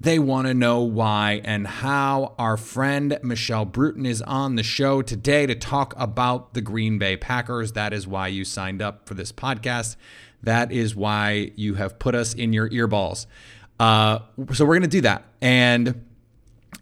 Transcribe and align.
they 0.00 0.18
want 0.18 0.46
to 0.46 0.54
know 0.54 0.82
why 0.82 1.40
and 1.44 1.66
how. 1.66 2.34
Our 2.38 2.56
friend 2.56 3.18
Michelle 3.22 3.64
Bruton 3.64 4.06
is 4.06 4.22
on 4.22 4.54
the 4.54 4.62
show 4.62 5.02
today 5.02 5.46
to 5.46 5.54
talk 5.54 5.94
about 5.96 6.54
the 6.54 6.60
Green 6.60 6.98
Bay 6.98 7.16
Packers. 7.16 7.72
That 7.72 7.92
is 7.92 8.06
why 8.06 8.28
you 8.28 8.44
signed 8.44 8.80
up 8.80 9.08
for 9.08 9.14
this 9.14 9.32
podcast. 9.32 9.96
That 10.42 10.70
is 10.70 10.94
why 10.94 11.50
you 11.56 11.74
have 11.74 11.98
put 11.98 12.14
us 12.14 12.32
in 12.32 12.52
your 12.52 12.68
earballs. 12.70 13.26
Uh, 13.80 14.20
so 14.52 14.64
we're 14.64 14.74
going 14.74 14.82
to 14.82 14.88
do 14.88 15.00
that. 15.00 15.24
And 15.40 16.06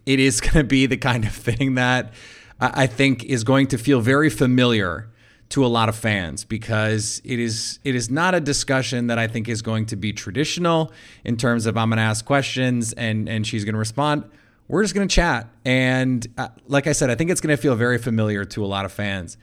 it 0.05 0.21
is 0.21 0.41
going 0.43 0.55
to 0.55 0.65
be 0.65 0.87
the 0.87 0.99
kind 0.99 1.25
of 1.25 1.33
thing 1.33 1.77
that 1.77 2.13
I 2.61 2.87
think 2.87 3.25
is 3.25 3.45
going 3.45 3.69
to 3.69 3.79
feel 3.79 4.01
very 4.01 4.31
familiar 4.31 5.11
to 5.49 5.65
a 5.65 5.69
lot 5.69 5.89
of 5.89 5.97
fans 5.97 6.45
because 6.45 7.21
it 7.25 7.39
is 7.39 7.79
it 7.85 7.95
is 7.95 8.11
not 8.11 8.35
a 8.35 8.41
discussion 8.41 9.07
that 9.07 9.19
I 9.19 9.29
think 9.29 9.49
is 9.49 9.63
going 9.63 9.87
to 9.87 9.97
be 9.97 10.13
traditional 10.13 10.93
in 11.25 11.37
terms 11.37 11.67
of 11.67 11.77
I'm 11.77 11.89
going 11.91 11.99
to 11.99 12.03
ask 12.03 12.25
questions 12.25 12.93
and 12.93 13.29
and 13.29 13.47
she's 13.47 13.65
going 13.65 13.75
to 13.75 13.79
respond. 13.79 14.25
We're 14.69 14.83
just 14.83 14.95
going 14.95 15.07
to 15.07 15.15
chat 15.15 15.49
and 15.65 16.27
uh, 16.37 16.49
like 16.67 16.87
I 16.87 16.93
said, 16.93 17.11
I 17.11 17.15
think 17.15 17.31
it's 17.31 17.41
going 17.41 17.57
to 17.57 17.61
feel 17.61 17.77
very 17.77 17.99
familiar 17.99 18.45
to 18.47 18.65
a 18.65 18.67
lot 18.67 18.85
of 18.85 18.93
fans. 18.93 19.37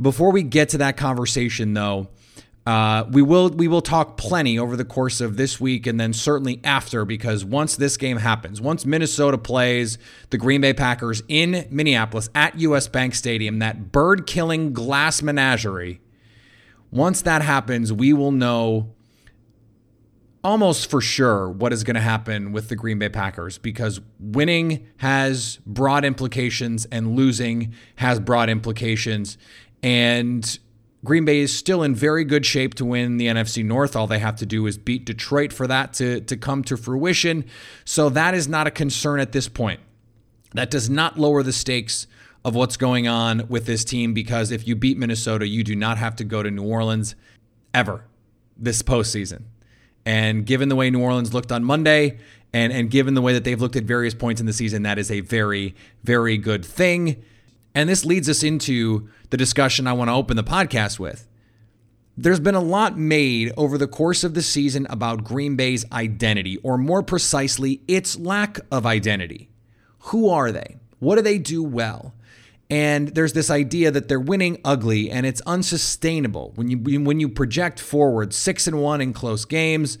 Before 0.00 0.30
we 0.30 0.42
get 0.42 0.70
to 0.70 0.78
that 0.78 0.96
conversation 0.96 1.74
though, 1.74 2.08
uh, 2.64 3.04
we 3.10 3.22
will 3.22 3.48
we 3.48 3.66
will 3.66 3.82
talk 3.82 4.16
plenty 4.16 4.58
over 4.58 4.76
the 4.76 4.84
course 4.84 5.20
of 5.20 5.36
this 5.36 5.60
week 5.60 5.86
and 5.86 5.98
then 5.98 6.12
certainly 6.12 6.60
after 6.62 7.04
because 7.04 7.44
once 7.44 7.74
this 7.74 7.96
game 7.96 8.18
happens, 8.18 8.60
once 8.60 8.86
Minnesota 8.86 9.36
plays 9.36 9.98
the 10.30 10.38
Green 10.38 10.60
Bay 10.60 10.72
Packers 10.72 11.22
in 11.28 11.66
Minneapolis 11.70 12.28
at 12.34 12.58
US 12.60 12.86
Bank 12.86 13.16
Stadium, 13.16 13.58
that 13.58 13.90
bird 13.90 14.28
killing 14.28 14.72
glass 14.72 15.22
menagerie, 15.22 16.00
once 16.92 17.22
that 17.22 17.42
happens, 17.42 17.92
we 17.92 18.12
will 18.12 18.32
know 18.32 18.92
almost 20.44 20.88
for 20.88 21.00
sure 21.00 21.48
what 21.48 21.72
is 21.72 21.82
going 21.82 21.94
to 21.94 22.00
happen 22.00 22.52
with 22.52 22.68
the 22.68 22.76
Green 22.76 22.98
Bay 22.98 23.08
Packers 23.08 23.58
because 23.58 24.00
winning 24.20 24.86
has 24.98 25.58
broad 25.66 26.04
implications 26.04 26.84
and 26.86 27.16
losing 27.16 27.74
has 27.96 28.20
broad 28.20 28.48
implications. 28.48 29.36
And 29.82 30.58
Green 31.04 31.24
Bay 31.24 31.40
is 31.40 31.56
still 31.56 31.82
in 31.82 31.94
very 31.94 32.24
good 32.24 32.46
shape 32.46 32.74
to 32.74 32.84
win 32.84 33.16
the 33.16 33.26
NFC 33.26 33.64
North. 33.64 33.96
All 33.96 34.06
they 34.06 34.20
have 34.20 34.36
to 34.36 34.46
do 34.46 34.66
is 34.66 34.78
beat 34.78 35.04
Detroit 35.04 35.52
for 35.52 35.66
that 35.66 35.92
to, 35.94 36.20
to 36.20 36.36
come 36.36 36.62
to 36.64 36.76
fruition. 36.76 37.44
So 37.84 38.08
that 38.10 38.34
is 38.34 38.46
not 38.46 38.68
a 38.68 38.70
concern 38.70 39.18
at 39.18 39.32
this 39.32 39.48
point. 39.48 39.80
That 40.54 40.70
does 40.70 40.88
not 40.88 41.18
lower 41.18 41.42
the 41.42 41.52
stakes 41.52 42.06
of 42.44 42.54
what's 42.54 42.76
going 42.76 43.08
on 43.08 43.48
with 43.48 43.66
this 43.66 43.84
team 43.84 44.14
because 44.14 44.50
if 44.50 44.66
you 44.66 44.76
beat 44.76 44.96
Minnesota, 44.96 45.46
you 45.46 45.64
do 45.64 45.74
not 45.74 45.98
have 45.98 46.14
to 46.16 46.24
go 46.24 46.42
to 46.42 46.50
New 46.50 46.64
Orleans 46.64 47.16
ever 47.74 48.04
this 48.56 48.82
postseason. 48.82 49.42
And 50.04 50.46
given 50.46 50.68
the 50.68 50.76
way 50.76 50.90
New 50.90 51.02
Orleans 51.02 51.32
looked 51.32 51.52
on 51.52 51.64
Monday, 51.64 52.18
and, 52.52 52.72
and 52.72 52.90
given 52.90 53.14
the 53.14 53.22
way 53.22 53.32
that 53.32 53.44
they've 53.44 53.60
looked 53.60 53.76
at 53.76 53.84
various 53.84 54.14
points 54.14 54.40
in 54.40 54.46
the 54.46 54.52
season, 54.52 54.82
that 54.82 54.98
is 54.98 55.10
a 55.10 55.20
very, 55.20 55.74
very 56.04 56.36
good 56.36 56.64
thing. 56.64 57.22
And 57.74 57.88
this 57.88 58.04
leads 58.04 58.28
us 58.28 58.42
into 58.42 59.08
the 59.30 59.36
discussion 59.36 59.86
I 59.86 59.92
want 59.94 60.08
to 60.08 60.14
open 60.14 60.36
the 60.36 60.44
podcast 60.44 60.98
with. 60.98 61.26
There's 62.16 62.40
been 62.40 62.54
a 62.54 62.60
lot 62.60 62.98
made 62.98 63.52
over 63.56 63.78
the 63.78 63.86
course 63.86 64.22
of 64.22 64.34
the 64.34 64.42
season 64.42 64.86
about 64.90 65.24
Green 65.24 65.56
Bay's 65.56 65.90
identity, 65.90 66.58
or 66.58 66.76
more 66.76 67.02
precisely, 67.02 67.80
its 67.88 68.18
lack 68.18 68.60
of 68.70 68.84
identity. 68.84 69.48
Who 70.06 70.28
are 70.28 70.52
they? 70.52 70.76
What 70.98 71.16
do 71.16 71.22
they 71.22 71.38
do 71.38 71.62
well? 71.62 72.14
And 72.68 73.08
there's 73.08 73.32
this 73.32 73.50
idea 73.50 73.90
that 73.90 74.08
they're 74.08 74.20
winning 74.20 74.58
ugly 74.64 75.10
and 75.10 75.26
it's 75.26 75.42
unsustainable. 75.42 76.52
When 76.54 76.70
you 76.70 76.78
when 77.00 77.20
you 77.20 77.28
project 77.28 77.80
forward 77.80 78.32
6 78.32 78.66
and 78.66 78.80
1 78.80 79.00
in 79.00 79.12
close 79.12 79.44
games, 79.44 79.98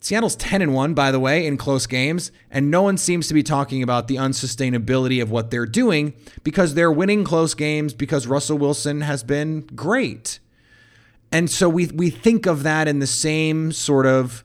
Seattle's 0.00 0.36
10 0.36 0.62
and 0.62 0.74
1 0.74 0.94
by 0.94 1.10
the 1.10 1.20
way 1.20 1.46
in 1.46 1.58
close 1.58 1.86
games 1.86 2.32
and 2.50 2.70
no 2.70 2.82
one 2.82 2.96
seems 2.96 3.28
to 3.28 3.34
be 3.34 3.42
talking 3.42 3.82
about 3.82 4.08
the 4.08 4.16
unsustainability 4.16 5.20
of 5.22 5.30
what 5.30 5.50
they're 5.50 5.66
doing 5.66 6.14
because 6.42 6.74
they're 6.74 6.90
winning 6.90 7.22
close 7.22 7.52
games 7.52 7.92
because 7.92 8.26
Russell 8.26 8.56
Wilson 8.56 9.02
has 9.02 9.22
been 9.22 9.60
great. 9.74 10.40
And 11.30 11.50
so 11.50 11.68
we 11.68 11.86
we 11.88 12.10
think 12.10 12.46
of 12.46 12.62
that 12.62 12.88
in 12.88 12.98
the 12.98 13.06
same 13.06 13.72
sort 13.72 14.06
of 14.06 14.42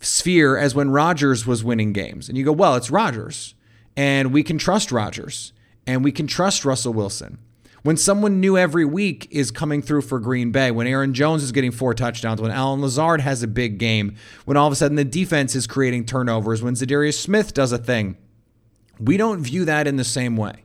sphere 0.00 0.58
as 0.58 0.74
when 0.74 0.90
Rodgers 0.90 1.46
was 1.46 1.64
winning 1.64 1.92
games. 1.92 2.28
And 2.28 2.36
you 2.36 2.44
go, 2.44 2.52
"Well, 2.52 2.74
it's 2.74 2.90
Rodgers 2.90 3.54
and 3.96 4.32
we 4.32 4.42
can 4.42 4.58
trust 4.58 4.90
Rodgers 4.92 5.52
and 5.86 6.02
we 6.02 6.12
can 6.12 6.26
trust 6.26 6.64
Russell 6.64 6.92
Wilson." 6.92 7.38
When 7.86 7.96
someone 7.96 8.40
new 8.40 8.58
every 8.58 8.84
week 8.84 9.28
is 9.30 9.52
coming 9.52 9.80
through 9.80 10.02
for 10.02 10.18
Green 10.18 10.50
Bay, 10.50 10.72
when 10.72 10.88
Aaron 10.88 11.14
Jones 11.14 11.44
is 11.44 11.52
getting 11.52 11.70
four 11.70 11.94
touchdowns, 11.94 12.40
when 12.40 12.50
Allen 12.50 12.82
Lazard 12.82 13.20
has 13.20 13.44
a 13.44 13.46
big 13.46 13.78
game, 13.78 14.16
when 14.44 14.56
all 14.56 14.66
of 14.66 14.72
a 14.72 14.74
sudden 14.74 14.96
the 14.96 15.04
defense 15.04 15.54
is 15.54 15.68
creating 15.68 16.04
turnovers, 16.04 16.64
when 16.64 16.74
Za'Darius 16.74 17.16
Smith 17.16 17.54
does 17.54 17.70
a 17.70 17.78
thing, 17.78 18.16
we 18.98 19.16
don't 19.16 19.40
view 19.40 19.64
that 19.66 19.86
in 19.86 19.94
the 19.94 20.02
same 20.02 20.36
way. 20.36 20.64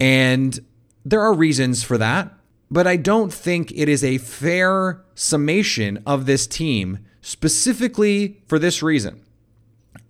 And 0.00 0.58
there 1.04 1.20
are 1.20 1.32
reasons 1.32 1.84
for 1.84 1.98
that, 1.98 2.34
but 2.68 2.84
I 2.84 2.96
don't 2.96 3.32
think 3.32 3.70
it 3.70 3.88
is 3.88 4.02
a 4.02 4.18
fair 4.18 5.04
summation 5.14 6.02
of 6.04 6.26
this 6.26 6.48
team 6.48 6.98
specifically 7.20 8.40
for 8.48 8.58
this 8.58 8.82
reason. 8.82 9.22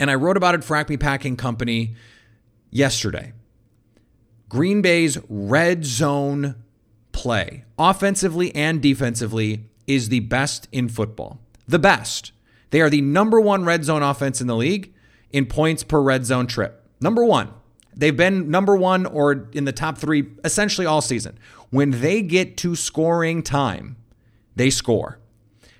And 0.00 0.10
I 0.10 0.14
wrote 0.14 0.38
about 0.38 0.54
it 0.54 0.64
for 0.64 0.74
Acme 0.74 0.96
Packing 0.96 1.36
Company 1.36 1.96
yesterday. 2.70 3.34
Green 4.48 4.82
Bay's 4.82 5.18
red 5.28 5.84
zone 5.84 6.56
play, 7.12 7.64
offensively 7.78 8.54
and 8.54 8.80
defensively, 8.80 9.64
is 9.86 10.08
the 10.08 10.20
best 10.20 10.68
in 10.72 10.88
football. 10.88 11.40
The 11.66 11.78
best. 11.78 12.32
They 12.70 12.80
are 12.80 12.90
the 12.90 13.00
number 13.00 13.40
one 13.40 13.64
red 13.64 13.84
zone 13.84 14.02
offense 14.02 14.40
in 14.40 14.46
the 14.46 14.56
league 14.56 14.92
in 15.30 15.46
points 15.46 15.82
per 15.82 16.00
red 16.00 16.24
zone 16.26 16.46
trip. 16.46 16.86
Number 17.00 17.24
one. 17.24 17.50
They've 17.96 18.16
been 18.16 18.50
number 18.50 18.74
one 18.74 19.06
or 19.06 19.48
in 19.52 19.64
the 19.64 19.72
top 19.72 19.98
three 19.98 20.26
essentially 20.44 20.86
all 20.86 21.00
season. 21.00 21.38
When 21.70 22.00
they 22.00 22.22
get 22.22 22.56
to 22.58 22.74
scoring 22.74 23.42
time, 23.42 23.96
they 24.56 24.70
score. 24.70 25.20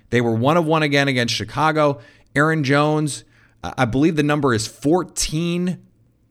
They 0.09 0.21
were 0.21 0.33
one 0.33 0.57
of 0.57 0.65
one 0.65 0.83
again 0.83 1.07
against 1.07 1.33
Chicago. 1.33 1.99
Aaron 2.35 2.63
Jones, 2.63 3.25
I 3.63 3.85
believe 3.85 4.15
the 4.15 4.23
number 4.23 4.53
is 4.53 4.67
14 4.67 5.84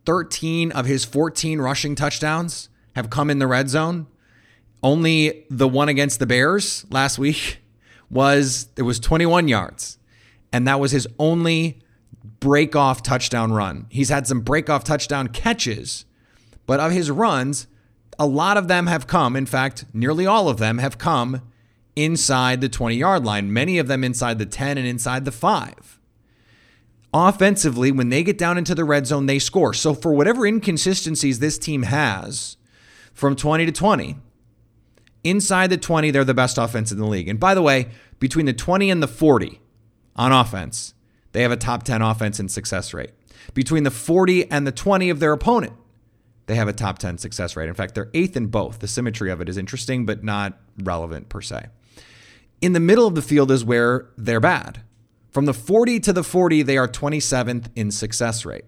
13 0.06 0.72
of 0.72 0.86
his 0.86 1.04
14 1.04 1.60
rushing 1.60 1.94
touchdowns 1.94 2.68
have 2.94 3.10
come 3.10 3.30
in 3.30 3.38
the 3.38 3.46
red 3.46 3.68
zone. 3.68 4.06
Only 4.82 5.46
the 5.50 5.68
one 5.68 5.88
against 5.88 6.18
the 6.18 6.26
Bears 6.26 6.84
last 6.90 7.18
week 7.18 7.58
was 8.10 8.68
it 8.76 8.82
was 8.82 9.00
21 9.00 9.48
yards. 9.48 9.98
And 10.52 10.68
that 10.68 10.78
was 10.78 10.92
his 10.92 11.08
only 11.18 11.80
break 12.40 12.76
off 12.76 13.02
touchdown 13.02 13.52
run. 13.52 13.86
He's 13.88 14.10
had 14.10 14.26
some 14.26 14.40
break 14.40 14.70
off 14.70 14.84
touchdown 14.84 15.28
catches, 15.28 16.04
but 16.66 16.80
of 16.80 16.92
his 16.92 17.10
runs, 17.10 17.66
a 18.18 18.26
lot 18.26 18.56
of 18.56 18.68
them 18.68 18.86
have 18.86 19.06
come. 19.06 19.34
In 19.34 19.46
fact, 19.46 19.84
nearly 19.92 20.26
all 20.26 20.48
of 20.48 20.58
them 20.58 20.78
have 20.78 20.98
come 20.98 21.42
inside 21.96 22.60
the 22.60 22.68
20 22.68 22.94
yard 22.96 23.24
line, 23.24 23.52
many 23.52 23.78
of 23.78 23.88
them 23.88 24.04
inside 24.04 24.38
the 24.38 24.46
10 24.46 24.78
and 24.78 24.86
inside 24.86 25.24
the 25.24 25.32
5 25.32 25.98
offensively, 27.14 27.92
when 27.92 28.10
they 28.10 28.24
get 28.24 28.36
down 28.36 28.58
into 28.58 28.74
the 28.74 28.84
red 28.84 29.06
zone, 29.06 29.26
they 29.26 29.38
score. 29.38 29.72
So, 29.72 29.94
for 29.94 30.12
whatever 30.12 30.44
inconsistencies 30.44 31.38
this 31.38 31.56
team 31.56 31.84
has 31.84 32.56
from 33.14 33.36
20 33.36 33.64
to 33.66 33.72
20, 33.72 34.16
inside 35.22 35.70
the 35.70 35.78
20, 35.78 36.10
they're 36.10 36.24
the 36.24 36.34
best 36.34 36.58
offense 36.58 36.90
in 36.92 36.98
the 36.98 37.06
league. 37.06 37.28
And 37.28 37.38
by 37.40 37.54
the 37.54 37.62
way, 37.62 37.88
between 38.18 38.46
the 38.46 38.52
20 38.52 38.90
and 38.90 39.02
the 39.02 39.08
40 39.08 39.60
on 40.16 40.32
offense, 40.32 40.94
they 41.32 41.42
have 41.42 41.52
a 41.52 41.56
top 41.56 41.84
10 41.84 42.02
offense 42.02 42.38
and 42.38 42.50
success 42.50 42.92
rate. 42.92 43.10
Between 43.54 43.84
the 43.84 43.90
40 43.90 44.50
and 44.50 44.66
the 44.66 44.72
20 44.72 45.10
of 45.10 45.20
their 45.20 45.32
opponent, 45.32 45.72
they 46.46 46.56
have 46.56 46.68
a 46.68 46.72
top 46.72 46.98
10 46.98 47.18
success 47.18 47.56
rate. 47.56 47.68
In 47.68 47.74
fact, 47.74 47.94
they're 47.94 48.10
eighth 48.12 48.36
in 48.36 48.48
both. 48.48 48.80
The 48.80 48.88
symmetry 48.88 49.30
of 49.30 49.40
it 49.40 49.48
is 49.48 49.56
interesting, 49.56 50.04
but 50.04 50.22
not 50.22 50.58
relevant 50.82 51.28
per 51.28 51.40
se. 51.40 51.66
In 52.60 52.72
the 52.72 52.80
middle 52.80 53.06
of 53.06 53.14
the 53.14 53.22
field 53.22 53.50
is 53.50 53.64
where 53.64 54.08
they're 54.16 54.40
bad. 54.40 54.82
From 55.34 55.46
the 55.46 55.52
40 55.52 55.98
to 55.98 56.12
the 56.12 56.22
40, 56.22 56.62
they 56.62 56.78
are 56.78 56.86
27th 56.86 57.66
in 57.74 57.90
success 57.90 58.44
rate, 58.44 58.66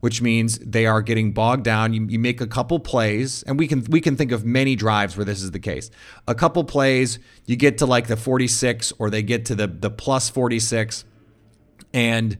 which 0.00 0.20
means 0.20 0.58
they 0.58 0.84
are 0.84 1.00
getting 1.00 1.30
bogged 1.30 1.62
down. 1.62 1.92
You, 1.92 2.04
you, 2.08 2.18
make 2.18 2.40
a 2.40 2.46
couple 2.48 2.80
plays, 2.80 3.44
and 3.44 3.56
we 3.56 3.68
can 3.68 3.84
we 3.88 4.00
can 4.00 4.16
think 4.16 4.32
of 4.32 4.44
many 4.44 4.74
drives 4.74 5.16
where 5.16 5.24
this 5.24 5.44
is 5.44 5.52
the 5.52 5.60
case. 5.60 5.92
A 6.26 6.34
couple 6.34 6.64
plays, 6.64 7.20
you 7.46 7.54
get 7.54 7.78
to 7.78 7.86
like 7.86 8.08
the 8.08 8.16
46, 8.16 8.94
or 8.98 9.10
they 9.10 9.22
get 9.22 9.44
to 9.46 9.54
the 9.54 9.68
the 9.68 9.90
plus 9.90 10.28
46, 10.28 11.04
and 11.94 12.36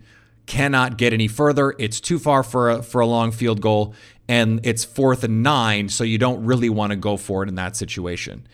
cannot 0.47 0.99
get 0.99 1.13
any 1.13 1.29
further. 1.29 1.73
It's 1.79 2.01
too 2.01 2.19
far 2.19 2.43
for 2.43 2.69
a, 2.69 2.83
for 2.83 3.01
a 3.01 3.07
long 3.07 3.31
field 3.31 3.61
goal, 3.61 3.95
and 4.27 4.59
it's 4.65 4.83
fourth 4.83 5.23
and 5.23 5.45
nine, 5.45 5.89
so 5.89 6.03
you 6.03 6.19
don't 6.19 6.45
really 6.45 6.69
want 6.69 6.91
to 6.91 6.97
go 6.97 7.17
for 7.17 7.45
it 7.45 7.49
in 7.49 7.55
that 7.55 7.77
situation. 7.77 8.45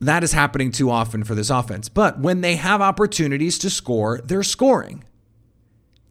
That 0.00 0.22
is 0.22 0.32
happening 0.32 0.72
too 0.72 0.90
often 0.90 1.24
for 1.24 1.34
this 1.34 1.50
offense. 1.50 1.88
But 1.88 2.20
when 2.20 2.40
they 2.40 2.56
have 2.56 2.80
opportunities 2.80 3.58
to 3.60 3.70
score, 3.70 4.20
they're 4.22 4.42
scoring. 4.42 5.04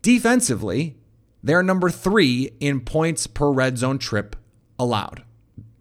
Defensively, 0.01 0.97
they're 1.43 1.63
number 1.63 1.89
three 1.89 2.51
in 2.59 2.81
points 2.81 3.27
per 3.27 3.51
red 3.51 3.77
zone 3.77 3.99
trip 3.99 4.35
allowed. 4.79 5.23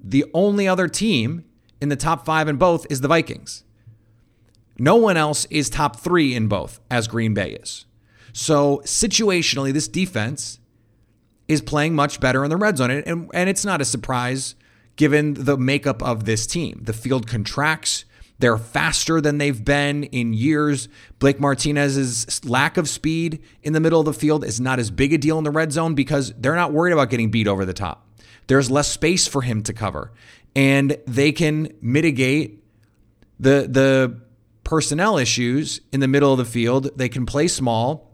The 0.03 0.27
only 0.35 0.69
other 0.69 0.89
team 0.89 1.45
in 1.81 1.89
the 1.89 1.97
top 1.97 2.27
five 2.27 2.49
in 2.49 2.57
both 2.57 2.87
is 2.91 3.01
the 3.01 3.09
Vikings. 3.09 3.65
No 4.79 4.97
one 4.97 5.17
else 5.17 5.47
is 5.47 5.71
top 5.71 6.01
three 6.01 6.35
in 6.35 6.49
both, 6.49 6.81
as 6.91 7.09
Green 7.09 7.33
Bay 7.33 7.53
is. 7.53 7.87
So, 8.33 8.83
situationally, 8.85 9.73
this 9.73 9.87
defense 9.87 10.59
is 11.47 11.63
playing 11.63 11.95
much 11.95 12.21
better 12.21 12.43
in 12.43 12.51
the 12.51 12.57
red 12.57 12.77
zone. 12.77 12.91
And, 12.91 13.31
and 13.33 13.49
it's 13.49 13.65
not 13.65 13.81
a 13.81 13.85
surprise 13.85 14.57
given 14.97 15.35
the 15.35 15.57
makeup 15.57 16.03
of 16.03 16.25
this 16.25 16.47
team. 16.47 16.81
The 16.83 16.93
field 16.93 17.27
contracts. 17.27 18.05
They're 18.39 18.59
faster 18.59 19.21
than 19.21 19.39
they've 19.39 19.65
been 19.65 20.05
in 20.05 20.33
years. 20.35 20.89
Blake 21.19 21.39
Martinez's 21.39 22.45
lack 22.45 22.77
of 22.77 22.89
speed 22.89 23.43
in 23.63 23.73
the 23.73 23.81
middle 23.81 24.01
of 24.01 24.07
the 24.07 24.13
field 24.13 24.45
is 24.45 24.61
not 24.61 24.79
as 24.79 24.91
big 24.91 25.13
a 25.13 25.19
deal 25.19 25.39
in 25.39 25.45
the 25.45 25.51
red 25.51 25.73
zone 25.73 25.95
because 25.95 26.33
they're 26.37 26.57
not 26.57 26.73
worried 26.73 26.93
about 26.93 27.11
getting 27.11 27.31
beat 27.31 27.47
over 27.47 27.65
the 27.65 27.73
top. 27.73 28.09
There's 28.47 28.71
less 28.71 28.91
space 28.91 29.27
for 29.27 29.43
him 29.43 29.63
to 29.63 29.73
cover. 29.73 30.13
And 30.57 30.99
they 31.07 31.33
can 31.33 31.73
mitigate 31.81 32.65
the 33.39 33.67
the 33.69 34.21
personnel 34.65 35.19
issues 35.19 35.81
in 35.93 36.01
the 36.01 36.09
middle 36.09 36.33
of 36.33 36.39
the 36.39 36.45
field. 36.45 36.91
They 36.97 37.09
can 37.09 37.27
play 37.27 37.49
small 37.49 38.13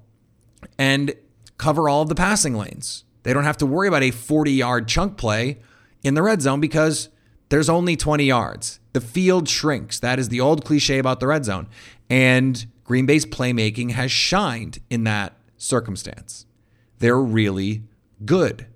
and 0.79 1.15
cover 1.59 1.89
all 1.89 2.03
of 2.03 2.09
the 2.09 2.15
passing 2.15 2.55
lanes. 2.55 3.05
They 3.23 3.33
don't 3.33 3.45
have 3.45 3.59
to 3.59 3.67
worry 3.67 3.89
about 3.89 4.03
a 4.03 4.11
40 4.11 4.53
yard 4.53 4.89
chunk 4.89 5.17
play 5.17 5.59
in 6.03 6.15
the 6.15 6.23
red 6.23 6.43
zone 6.43 6.61
because 6.61 7.09
there's 7.49 7.69
only 7.69 7.97
20 7.97 8.25
yards. 8.25 8.81
The 8.93 9.01
field 9.01 9.49
shrinks. 9.49 9.99
That 9.99 10.19
is 10.19 10.29
the 10.29 10.41
old 10.41 10.65
cliche 10.65 10.99
about 10.99 11.21
the 11.21 11.27
red 11.27 11.45
zone. 11.45 11.69
And 12.09 12.67
Green 12.85 13.07
Bay's 13.07 13.27
playmaking 13.27 13.93
has 13.93 14.11
shined 14.11 14.79
in 14.89 15.05
that 15.05 15.35
circumstance. 15.57 16.47
They're 16.99 17.21
really 17.21 17.83
good. 18.25 18.67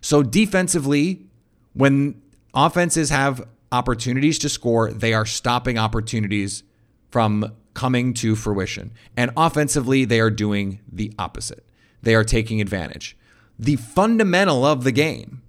So, 0.00 0.22
defensively, 0.22 1.26
when 1.72 2.20
offenses 2.54 3.10
have 3.10 3.46
opportunities 3.72 4.38
to 4.40 4.48
score, 4.48 4.90
they 4.90 5.12
are 5.12 5.26
stopping 5.26 5.78
opportunities 5.78 6.62
from 7.10 7.54
coming 7.74 8.14
to 8.14 8.34
fruition. 8.34 8.92
And 9.16 9.30
offensively, 9.36 10.04
they 10.04 10.20
are 10.20 10.30
doing 10.30 10.80
the 10.90 11.12
opposite. 11.18 11.64
They 12.02 12.14
are 12.14 12.24
taking 12.24 12.60
advantage. 12.60 13.16
The 13.58 13.76
fundamental 13.76 14.64
of 14.64 14.84
the 14.84 14.92
game 14.92 15.42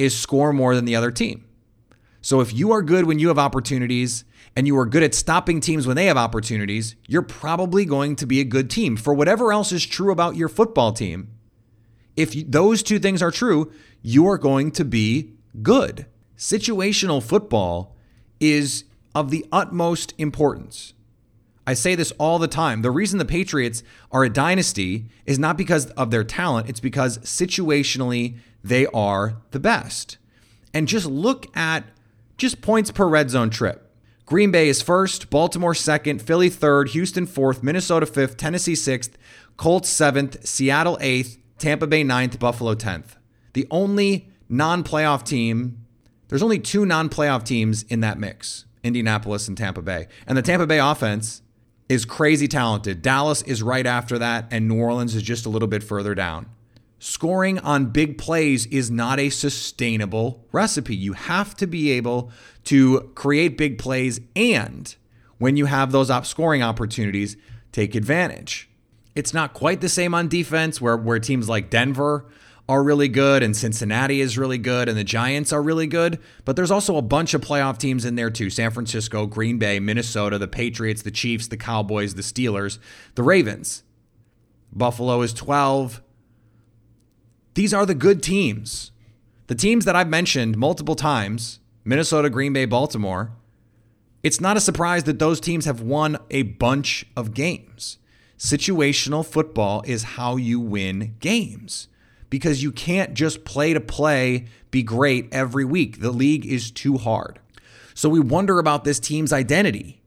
is 0.00 0.18
score 0.18 0.50
more 0.52 0.74
than 0.74 0.86
the 0.86 0.96
other 0.96 1.10
team. 1.10 1.44
So 2.22 2.40
if 2.40 2.54
you 2.54 2.72
are 2.72 2.80
good 2.80 3.04
when 3.04 3.18
you 3.18 3.28
have 3.28 3.38
opportunities 3.38 4.24
and 4.56 4.66
you 4.66 4.76
are 4.78 4.86
good 4.86 5.02
at 5.02 5.14
stopping 5.14 5.60
teams 5.60 5.86
when 5.86 5.94
they 5.94 6.06
have 6.06 6.16
opportunities, 6.16 6.96
you're 7.06 7.20
probably 7.20 7.84
going 7.84 8.16
to 8.16 8.26
be 8.26 8.40
a 8.40 8.44
good 8.44 8.70
team. 8.70 8.96
For 8.96 9.12
whatever 9.12 9.52
else 9.52 9.72
is 9.72 9.84
true 9.84 10.10
about 10.10 10.36
your 10.36 10.48
football 10.48 10.92
team, 10.92 11.28
if 12.16 12.32
those 12.50 12.82
two 12.82 12.98
things 12.98 13.22
are 13.22 13.30
true, 13.30 13.70
you 14.02 14.26
are 14.26 14.38
going 14.38 14.70
to 14.72 14.86
be 14.86 15.34
good. 15.62 16.06
Situational 16.36 17.22
football 17.22 17.94
is 18.40 18.84
of 19.14 19.30
the 19.30 19.44
utmost 19.52 20.14
importance. 20.16 20.94
I 21.66 21.74
say 21.74 21.94
this 21.94 22.10
all 22.12 22.38
the 22.38 22.48
time. 22.48 22.80
The 22.80 22.90
reason 22.90 23.18
the 23.18 23.24
Patriots 23.26 23.82
are 24.10 24.24
a 24.24 24.30
dynasty 24.30 25.06
is 25.26 25.38
not 25.38 25.58
because 25.58 25.86
of 25.90 26.10
their 26.10 26.24
talent, 26.24 26.70
it's 26.70 26.80
because 26.80 27.18
situationally 27.18 28.38
they 28.62 28.86
are 28.86 29.36
the 29.50 29.60
best. 29.60 30.18
And 30.72 30.88
just 30.88 31.06
look 31.06 31.54
at 31.56 31.84
just 32.36 32.62
points 32.62 32.90
per 32.90 33.06
red 33.06 33.30
zone 33.30 33.50
trip. 33.50 33.86
Green 34.26 34.50
Bay 34.52 34.68
is 34.68 34.80
first, 34.80 35.28
Baltimore 35.28 35.74
second, 35.74 36.22
Philly 36.22 36.48
third, 36.48 36.90
Houston 36.90 37.26
fourth, 37.26 37.62
Minnesota 37.62 38.06
fifth, 38.06 38.36
Tennessee 38.36 38.76
sixth, 38.76 39.18
Colts 39.56 39.88
seventh, 39.88 40.46
Seattle 40.46 40.96
eighth, 41.00 41.38
Tampa 41.58 41.86
Bay 41.86 42.04
ninth, 42.04 42.38
Buffalo 42.38 42.74
10th. 42.74 43.16
The 43.52 43.66
only 43.70 44.30
non 44.48 44.84
playoff 44.84 45.24
team, 45.24 45.84
there's 46.28 46.42
only 46.42 46.58
two 46.58 46.86
non 46.86 47.08
playoff 47.08 47.44
teams 47.44 47.82
in 47.84 48.00
that 48.00 48.18
mix 48.18 48.64
Indianapolis 48.82 49.48
and 49.48 49.58
Tampa 49.58 49.82
Bay. 49.82 50.06
And 50.26 50.38
the 50.38 50.42
Tampa 50.42 50.66
Bay 50.66 50.78
offense 50.78 51.42
is 51.88 52.04
crazy 52.04 52.46
talented. 52.46 53.02
Dallas 53.02 53.42
is 53.42 53.62
right 53.62 53.84
after 53.84 54.16
that, 54.18 54.46
and 54.50 54.68
New 54.68 54.80
Orleans 54.80 55.14
is 55.14 55.22
just 55.22 55.44
a 55.44 55.48
little 55.48 55.68
bit 55.68 55.82
further 55.82 56.14
down. 56.14 56.46
Scoring 57.02 57.58
on 57.60 57.86
big 57.86 58.18
plays 58.18 58.66
is 58.66 58.90
not 58.90 59.18
a 59.18 59.30
sustainable 59.30 60.44
recipe. 60.52 60.94
You 60.94 61.14
have 61.14 61.56
to 61.56 61.66
be 61.66 61.90
able 61.92 62.30
to 62.64 63.10
create 63.14 63.56
big 63.56 63.78
plays 63.78 64.20
and 64.36 64.94
when 65.38 65.56
you 65.56 65.64
have 65.64 65.92
those 65.92 66.10
op- 66.10 66.26
scoring 66.26 66.62
opportunities, 66.62 67.38
take 67.72 67.94
advantage. 67.94 68.68
It's 69.14 69.32
not 69.32 69.54
quite 69.54 69.80
the 69.80 69.88
same 69.88 70.14
on 70.14 70.28
defense 70.28 70.78
where, 70.78 70.98
where 70.98 71.18
teams 71.18 71.48
like 71.48 71.70
Denver 71.70 72.26
are 72.68 72.82
really 72.82 73.08
good 73.08 73.42
and 73.42 73.56
Cincinnati 73.56 74.20
is 74.20 74.36
really 74.36 74.58
good 74.58 74.86
and 74.86 74.98
the 74.98 75.02
Giants 75.02 75.54
are 75.54 75.62
really 75.62 75.86
good, 75.86 76.18
but 76.44 76.54
there's 76.54 76.70
also 76.70 76.98
a 76.98 77.02
bunch 77.02 77.32
of 77.32 77.40
playoff 77.40 77.78
teams 77.78 78.04
in 78.04 78.14
there 78.14 78.28
too. 78.28 78.50
San 78.50 78.72
Francisco, 78.72 79.24
Green 79.24 79.58
Bay, 79.58 79.80
Minnesota, 79.80 80.36
the 80.36 80.46
Patriots, 80.46 81.00
the 81.00 81.10
Chiefs, 81.10 81.48
the 81.48 81.56
Cowboys, 81.56 82.14
the 82.14 82.22
Steelers, 82.22 82.78
the 83.14 83.22
Ravens. 83.22 83.84
Buffalo 84.70 85.22
is 85.22 85.32
12, 85.32 86.02
these 87.54 87.74
are 87.74 87.84
the 87.84 87.94
good 87.94 88.22
teams. 88.22 88.92
The 89.48 89.54
teams 89.54 89.84
that 89.84 89.96
I've 89.96 90.08
mentioned 90.08 90.56
multiple 90.56 90.94
times 90.94 91.58
Minnesota, 91.84 92.30
Green 92.30 92.52
Bay, 92.52 92.66
Baltimore. 92.66 93.32
It's 94.22 94.40
not 94.40 94.56
a 94.56 94.60
surprise 94.60 95.04
that 95.04 95.18
those 95.18 95.40
teams 95.40 95.64
have 95.64 95.80
won 95.80 96.18
a 96.30 96.42
bunch 96.42 97.06
of 97.16 97.32
games. 97.32 97.98
Situational 98.38 99.24
football 99.26 99.82
is 99.86 100.02
how 100.02 100.36
you 100.36 100.60
win 100.60 101.16
games 101.20 101.88
because 102.28 102.62
you 102.62 102.70
can't 102.70 103.14
just 103.14 103.44
play 103.44 103.72
to 103.72 103.80
play, 103.80 104.46
be 104.70 104.82
great 104.82 105.28
every 105.32 105.64
week. 105.64 106.00
The 106.00 106.12
league 106.12 106.46
is 106.46 106.70
too 106.70 106.98
hard. 106.98 107.40
So 107.94 108.08
we 108.08 108.20
wonder 108.20 108.58
about 108.58 108.84
this 108.84 109.00
team's 109.00 109.32
identity. 109.32 110.00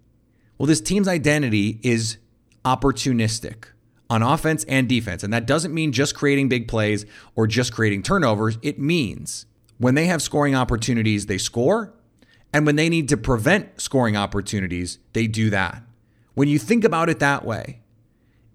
Well, 0.58 0.68
this 0.68 0.82
team's 0.82 1.08
identity 1.08 1.80
is 1.84 2.18
opportunistic 2.64 3.66
on 4.14 4.22
offense 4.22 4.64
and 4.66 4.88
defense. 4.88 5.24
And 5.24 5.34
that 5.34 5.48
doesn't 5.48 5.74
mean 5.74 5.92
just 5.92 6.16
creating 6.16 6.48
big 6.48 6.68
plays 6.68 7.06
or 7.36 7.48
just 7.48 7.74
creating 7.74 8.04
turnovers. 8.04 8.60
It 8.62 8.80
means 8.80 9.48
when 9.80 9.96
they 9.96 10.06
have 10.06 10.22
scoring 10.22 10.56
opportunities, 10.56 11.26
they 11.26 11.40
score. 11.40 11.94
And 12.54 12.68
when 12.68 12.76
they 12.76 12.90
need 12.90 13.10
to 13.10 13.18
prevent 13.18 13.82
scoring 13.82 14.16
opportunities, 14.16 15.00
they 15.14 15.26
do 15.26 15.50
that. 15.50 15.82
When 16.36 16.48
you 16.48 16.60
think 16.60 16.84
about 16.84 17.10
it 17.10 17.20
that 17.20 17.44
way, 17.44 17.82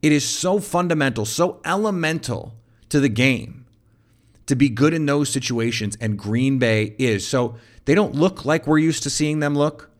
it 0.00 0.12
is 0.12 0.26
so 0.26 0.60
fundamental, 0.60 1.24
so 1.24 1.60
elemental 1.64 2.54
to 2.88 3.00
the 3.00 3.08
game 3.08 3.66
to 4.46 4.54
be 4.54 4.68
good 4.68 4.94
in 4.94 5.06
those 5.06 5.28
situations. 5.28 5.96
And 6.00 6.16
Green 6.16 6.60
Bay 6.60 6.94
is. 6.98 7.26
So 7.26 7.56
they 7.84 7.96
don't 7.96 8.14
look 8.14 8.44
like 8.44 8.66
we're 8.68 8.78
used 8.78 9.02
to 9.02 9.10
seeing 9.10 9.40
them 9.40 9.56
look. 9.56 9.90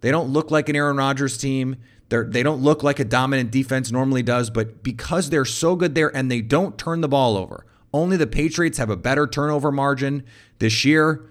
They 0.00 0.10
don't 0.10 0.28
look 0.30 0.50
like 0.50 0.68
an 0.68 0.74
Aaron 0.74 0.96
Rodgers 0.96 1.38
team. 1.38 1.76
They're, 2.08 2.24
they 2.24 2.42
don't 2.42 2.62
look 2.62 2.82
like 2.82 3.00
a 3.00 3.04
dominant 3.04 3.50
defense 3.50 3.90
normally 3.90 4.22
does, 4.22 4.50
but 4.50 4.82
because 4.82 5.30
they're 5.30 5.44
so 5.44 5.74
good 5.74 5.94
there 5.94 6.14
and 6.14 6.30
they 6.30 6.40
don't 6.40 6.78
turn 6.78 7.00
the 7.00 7.08
ball 7.08 7.36
over, 7.36 7.66
only 7.92 8.16
the 8.16 8.26
Patriots 8.26 8.78
have 8.78 8.90
a 8.90 8.96
better 8.96 9.26
turnover 9.26 9.72
margin 9.72 10.24
this 10.58 10.84
year. 10.84 11.28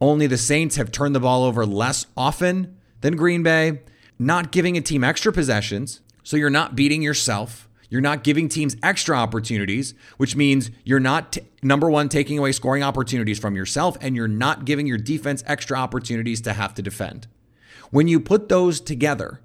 Only 0.00 0.26
the 0.26 0.38
Saints 0.38 0.76
have 0.76 0.92
turned 0.92 1.14
the 1.14 1.20
ball 1.20 1.42
over 1.44 1.66
less 1.66 2.06
often 2.16 2.76
than 3.00 3.16
Green 3.16 3.42
Bay, 3.42 3.80
not 4.18 4.52
giving 4.52 4.76
a 4.76 4.80
team 4.80 5.02
extra 5.02 5.32
possessions. 5.32 6.00
So 6.22 6.36
you're 6.36 6.50
not 6.50 6.76
beating 6.76 7.02
yourself. 7.02 7.68
You're 7.88 8.00
not 8.00 8.22
giving 8.22 8.48
teams 8.48 8.76
extra 8.84 9.16
opportunities, 9.16 9.94
which 10.16 10.36
means 10.36 10.70
you're 10.84 11.00
not, 11.00 11.32
t- 11.32 11.40
number 11.60 11.90
one, 11.90 12.08
taking 12.08 12.38
away 12.38 12.52
scoring 12.52 12.84
opportunities 12.84 13.40
from 13.40 13.56
yourself, 13.56 13.96
and 14.00 14.14
you're 14.14 14.28
not 14.28 14.64
giving 14.64 14.86
your 14.86 14.96
defense 14.96 15.42
extra 15.46 15.76
opportunities 15.76 16.40
to 16.42 16.52
have 16.52 16.72
to 16.74 16.82
defend. 16.82 17.26
When 17.90 18.06
you 18.06 18.20
put 18.20 18.48
those 18.48 18.80
together, 18.80 19.40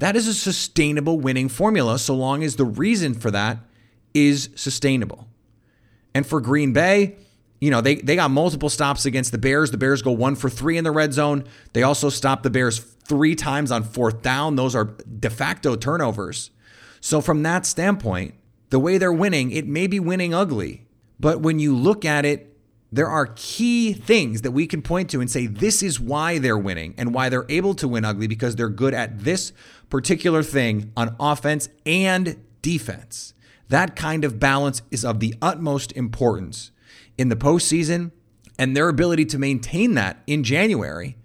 That 0.00 0.16
is 0.16 0.26
a 0.26 0.32
sustainable 0.32 1.20
winning 1.20 1.50
formula 1.50 1.98
so 1.98 2.14
long 2.14 2.42
as 2.42 2.56
the 2.56 2.64
reason 2.64 3.12
for 3.12 3.30
that 3.32 3.58
is 4.14 4.48
sustainable. 4.56 5.28
And 6.14 6.26
for 6.26 6.40
Green 6.40 6.72
Bay, 6.72 7.16
you 7.60 7.70
know, 7.70 7.82
they, 7.82 7.96
they 7.96 8.16
got 8.16 8.30
multiple 8.30 8.70
stops 8.70 9.04
against 9.04 9.30
the 9.30 9.36
Bears. 9.36 9.70
The 9.70 9.76
Bears 9.76 10.00
go 10.00 10.12
one 10.12 10.36
for 10.36 10.48
three 10.48 10.78
in 10.78 10.84
the 10.84 10.90
red 10.90 11.12
zone. 11.12 11.44
They 11.74 11.82
also 11.82 12.08
stopped 12.08 12.44
the 12.44 12.50
Bears 12.50 12.78
three 12.78 13.34
times 13.34 13.70
on 13.70 13.82
fourth 13.82 14.22
down. 14.22 14.56
Those 14.56 14.74
are 14.74 14.86
de 14.86 15.28
facto 15.28 15.76
turnovers. 15.76 16.50
So, 17.02 17.20
from 17.20 17.42
that 17.42 17.66
standpoint, 17.66 18.34
the 18.70 18.78
way 18.78 18.96
they're 18.96 19.12
winning, 19.12 19.50
it 19.50 19.66
may 19.66 19.86
be 19.86 20.00
winning 20.00 20.32
ugly. 20.32 20.86
But 21.18 21.42
when 21.42 21.58
you 21.58 21.76
look 21.76 22.06
at 22.06 22.24
it, 22.24 22.49
there 22.92 23.08
are 23.08 23.26
key 23.36 23.92
things 23.92 24.42
that 24.42 24.50
we 24.50 24.66
can 24.66 24.82
point 24.82 25.10
to 25.10 25.20
and 25.20 25.30
say 25.30 25.46
this 25.46 25.82
is 25.82 26.00
why 26.00 26.38
they're 26.38 26.58
winning 26.58 26.94
and 26.98 27.14
why 27.14 27.28
they're 27.28 27.46
able 27.48 27.74
to 27.74 27.86
win 27.86 28.04
ugly 28.04 28.26
because 28.26 28.56
they're 28.56 28.68
good 28.68 28.94
at 28.94 29.20
this 29.20 29.52
particular 29.88 30.42
thing 30.42 30.92
on 30.96 31.14
offense 31.20 31.68
and 31.86 32.44
defense. 32.62 33.34
That 33.68 33.94
kind 33.94 34.24
of 34.24 34.40
balance 34.40 34.82
is 34.90 35.04
of 35.04 35.20
the 35.20 35.34
utmost 35.40 35.92
importance 35.92 36.72
in 37.16 37.28
the 37.28 37.36
postseason, 37.36 38.10
and 38.58 38.74
their 38.74 38.88
ability 38.88 39.26
to 39.26 39.38
maintain 39.38 39.94
that 39.94 40.22
in 40.26 40.42
January 40.42 41.16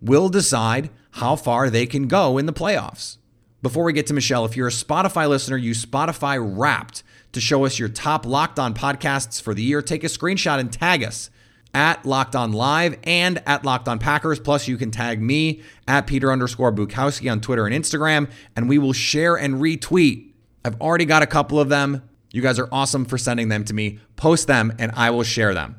will 0.00 0.28
decide 0.28 0.90
how 1.12 1.36
far 1.36 1.70
they 1.70 1.86
can 1.86 2.08
go 2.08 2.38
in 2.38 2.46
the 2.46 2.52
playoffs. 2.52 3.18
Before 3.62 3.84
we 3.84 3.92
get 3.92 4.06
to 4.08 4.14
Michelle, 4.14 4.44
if 4.44 4.56
you're 4.56 4.68
a 4.68 4.72
Spotify 4.72 5.28
listener, 5.28 5.56
use 5.56 5.84
Spotify 5.84 6.38
Wrapped 6.38 7.03
to 7.34 7.40
show 7.40 7.64
us 7.64 7.78
your 7.78 7.88
top 7.88 8.26
Locked 8.26 8.58
On 8.58 8.74
podcasts 8.74 9.40
for 9.40 9.54
the 9.54 9.62
year. 9.62 9.82
Take 9.82 10.04
a 10.04 10.08
screenshot 10.08 10.58
and 10.58 10.72
tag 10.72 11.04
us 11.04 11.30
at 11.74 12.06
Locked 12.06 12.36
On 12.36 12.52
Live 12.52 12.98
and 13.04 13.42
at 13.46 13.64
Locked 13.64 13.88
On 13.88 13.98
Packers. 13.98 14.40
Plus, 14.40 14.68
you 14.68 14.76
can 14.76 14.90
tag 14.90 15.20
me 15.20 15.62
at 15.86 16.06
Peter 16.06 16.32
underscore 16.32 16.72
Bukowski 16.72 17.30
on 17.30 17.40
Twitter 17.40 17.66
and 17.66 17.74
Instagram, 17.74 18.30
and 18.56 18.68
we 18.68 18.78
will 18.78 18.92
share 18.92 19.36
and 19.36 19.56
retweet. 19.56 20.32
I've 20.64 20.80
already 20.80 21.04
got 21.04 21.22
a 21.22 21.26
couple 21.26 21.60
of 21.60 21.68
them. 21.68 22.02
You 22.32 22.42
guys 22.42 22.58
are 22.58 22.68
awesome 22.72 23.04
for 23.04 23.18
sending 23.18 23.48
them 23.48 23.64
to 23.64 23.74
me. 23.74 24.00
Post 24.16 24.46
them 24.46 24.72
and 24.78 24.90
I 24.96 25.10
will 25.10 25.22
share 25.22 25.54
them. 25.54 25.76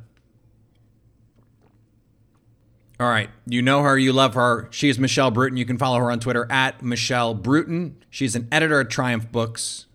All 2.97 3.09
right. 3.09 3.29
You 3.45 3.61
know 3.61 3.81
her, 3.81 3.97
you 3.97 4.13
love 4.13 4.35
her. 4.35 4.69
She 4.71 4.87
is 4.87 4.97
Michelle 4.97 5.31
Bruton. 5.31 5.57
You 5.57 5.65
can 5.65 5.77
follow 5.77 5.97
her 5.99 6.09
on 6.09 6.21
Twitter 6.21 6.47
at 6.49 6.81
Michelle 6.81 7.33
Bruton. 7.33 7.97
She's 8.09 8.37
an 8.37 8.47
editor 8.53 8.79
at 8.79 8.89
Triumph 8.89 9.29
Books. 9.31 9.87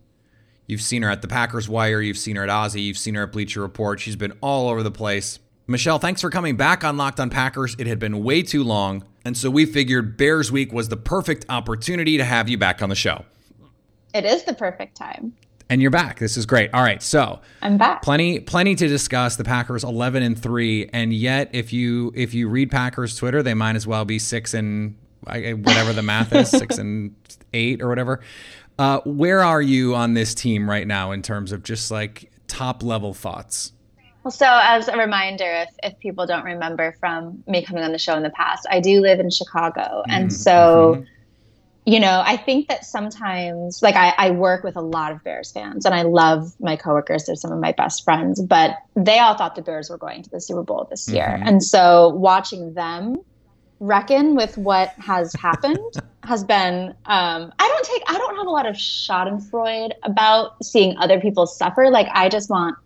You've 0.71 0.81
seen 0.81 1.03
her 1.03 1.11
at 1.11 1.21
the 1.21 1.29
Packers 1.29 1.69
Wire, 1.69 2.01
you've 2.01 2.17
seen 2.17 2.37
her 2.37 2.45
at 2.45 2.49
OZY, 2.49 2.81
you've 2.83 2.97
seen 2.97 3.17
her 3.17 3.25
at 3.25 3.33
Bleacher 3.33 3.61
Report. 3.61 3.99
She's 3.99 4.17
been 4.17 4.33
all 4.41 4.69
over 4.69 4.83
the 4.83 4.91
place. 4.91 5.41
Michelle, 5.67 5.99
thanks 5.99 6.21
for 6.21 6.31
coming 6.31 6.57
back 6.57 6.85
on 6.85 6.97
Locked 6.97 7.21
on 7.21 7.29
Packers. 7.29 7.77
It 7.79 7.87
had 7.87 7.99
been 7.99 8.23
way 8.23 8.43
too 8.43 8.65
long, 8.65 9.05
and 9.25 9.37
so 9.37 9.51
we 9.51 9.67
figured 9.67 10.17
Bears 10.17 10.51
Week 10.51 10.73
was 10.73 10.89
the 10.89 10.97
perfect 10.97 11.45
opportunity 11.49 12.17
to 12.17 12.25
have 12.25 12.49
you 12.49 12.57
back 12.57 12.83
on 12.83 12.89
the 12.89 12.95
show. 12.95 13.25
It 14.15 14.25
is 14.25 14.45
the 14.45 14.55
perfect 14.55 14.97
time 14.97 15.35
and 15.71 15.81
you're 15.81 15.93
back. 15.93 16.19
This 16.19 16.37
is 16.37 16.47
great. 16.47 16.75
All 16.75 16.83
right, 16.83 17.01
so 17.01 17.41
I'm 17.63 17.79
back. 17.79 18.03
Plenty, 18.03 18.41
plenty 18.41 18.75
to 18.75 18.89
discuss. 18.89 19.37
The 19.37 19.45
Packers 19.45 19.85
11 19.85 20.23
and 20.23 20.37
three, 20.37 20.91
and 20.93 21.13
yet 21.15 21.51
if 21.53 21.73
you 21.73 22.13
if 22.15 22.35
you 22.35 22.49
read 22.49 22.71
Packers 22.71 23.15
Twitter, 23.15 23.43
they 23.43 23.55
might 23.55 23.77
as 23.77 23.87
well 23.87 24.05
be 24.05 24.19
six 24.19 24.53
and 24.53 24.97
whatever 25.25 25.93
the 25.93 26.03
math 26.03 26.35
is, 26.35 26.51
six 26.51 26.79
and 26.79 27.15
eight 27.53 27.81
or 27.81 27.89
whatever. 27.89 28.21
Uh, 28.81 28.99
where 29.05 29.41
are 29.41 29.61
you 29.61 29.95
on 29.95 30.15
this 30.15 30.35
team 30.35 30.69
right 30.69 30.87
now 30.87 31.11
in 31.13 31.21
terms 31.21 31.53
of 31.53 31.63
just 31.63 31.91
like 31.91 32.33
top 32.49 32.83
level 32.83 33.13
thoughts? 33.13 33.73
Well, 34.25 34.31
so 34.31 34.47
as 34.49 34.89
a 34.89 34.97
reminder, 34.97 35.45
if, 35.45 35.69
if 35.83 35.99
people 35.99 36.25
don't 36.25 36.47
remember 36.47 36.97
from 36.99 37.45
me 37.47 37.63
coming 37.63 37.85
on 37.85 37.93
the 37.93 37.99
show 37.99 38.17
in 38.17 38.23
the 38.23 38.31
past, 38.31 38.67
I 38.71 38.81
do 38.81 39.03
live 39.03 39.21
in 39.21 39.31
Chicago, 39.31 40.03
and 40.09 40.31
mm-hmm. 40.31 40.35
so. 40.35 40.95
Mm-hmm 40.97 41.05
you 41.87 41.99
know, 41.99 42.23
I 42.25 42.37
think 42.37 42.69
that 42.69 42.85
sometimes, 42.85 43.83
like, 43.83 43.97
I, 43.97 44.13
I, 44.19 44.31
work 44.33 44.63
with 44.63 44.77
a 44.77 44.83
lot 44.83 45.13
of 45.13 45.25
Bears 45.25 45.51
fans 45.51 45.87
and 45.87 45.95
I 45.95 46.03
love 46.03 46.55
my 46.61 46.77
coworkers. 46.77 47.25
They're 47.25 47.37
some 47.37 47.53
of 47.53 47.59
my 47.59 47.73
best 47.73 48.05
friends, 48.05 48.41
but 48.41 48.77
they 48.95 49.19
all 49.19 49.35
thought 49.35 49.57
the 49.57 49.63
Bears 49.63 49.89
were 49.89 49.97
going 49.97 50.23
to 50.23 50.31
the 50.31 50.43
Super 50.43 50.63
Bowl 50.63 50.87
this 50.91 51.09
year. 51.09 51.25
Mm-hmm. 51.27 51.49
And 51.49 51.63
so 51.63 52.11
watching 52.11 52.75
them 52.75 53.17
reckon 53.81 54.37
with 54.37 54.57
what 54.57 54.91
has 54.99 55.33
happened 55.41 55.95
has 56.23 56.45
been, 56.45 56.95
um, 57.07 57.53
I 57.59 57.69
don't 57.69 57.85
take, 57.85 58.03
I 58.07 58.19
don't 58.19 58.37
have 58.37 58.47
a 58.47 58.51
lot 58.51 58.67
of 58.67 58.77
schadenfreude 58.77 59.93
about 60.05 60.65
seeing 60.65 60.97
other 60.99 61.19
people 61.19 61.47
suffer. 61.47 61.91
Like, 61.91 62.09
I 62.13 62.29
just 62.29 62.51
want 62.51 62.77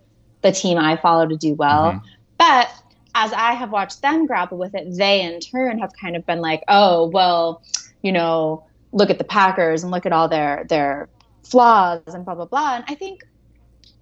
the 0.41 0.53
team 0.53 0.79
I 0.79 0.97
follow 0.97 1.27
to 1.27 1.37
do 1.37 1.55
well. 1.55 1.93
Mm-hmm. 1.93 2.07
But 2.39 2.71
as 3.15 3.33
I 3.33 3.53
have 3.53 3.71
watched 3.71 4.03
them 4.03 4.27
grapple 4.27 4.59
with 4.59 4.75
it, 4.75 4.97
they 4.97 5.23
in 5.23 5.41
turn 5.41 5.79
have 5.79 5.93
kind 6.01 6.17
of 6.17 6.27
been 6.27 6.41
like, 6.41 6.63
oh, 6.69 7.09
well, 7.09 7.63
you 8.03 8.13
know, 8.13 8.65
look 8.93 9.11
at 9.11 9.19
the 9.19 9.25
Packers 9.25 9.83
and 9.83 9.91
look 9.91 10.07
at 10.07 10.13
all 10.13 10.29
their 10.29 10.65
their 10.69 11.09
flaws 11.43 12.03
and 12.07 12.25
blah 12.25 12.35
blah 12.35 12.47
blah. 12.47 12.77
And 12.77 12.85
I 12.89 12.95
think 12.95 13.23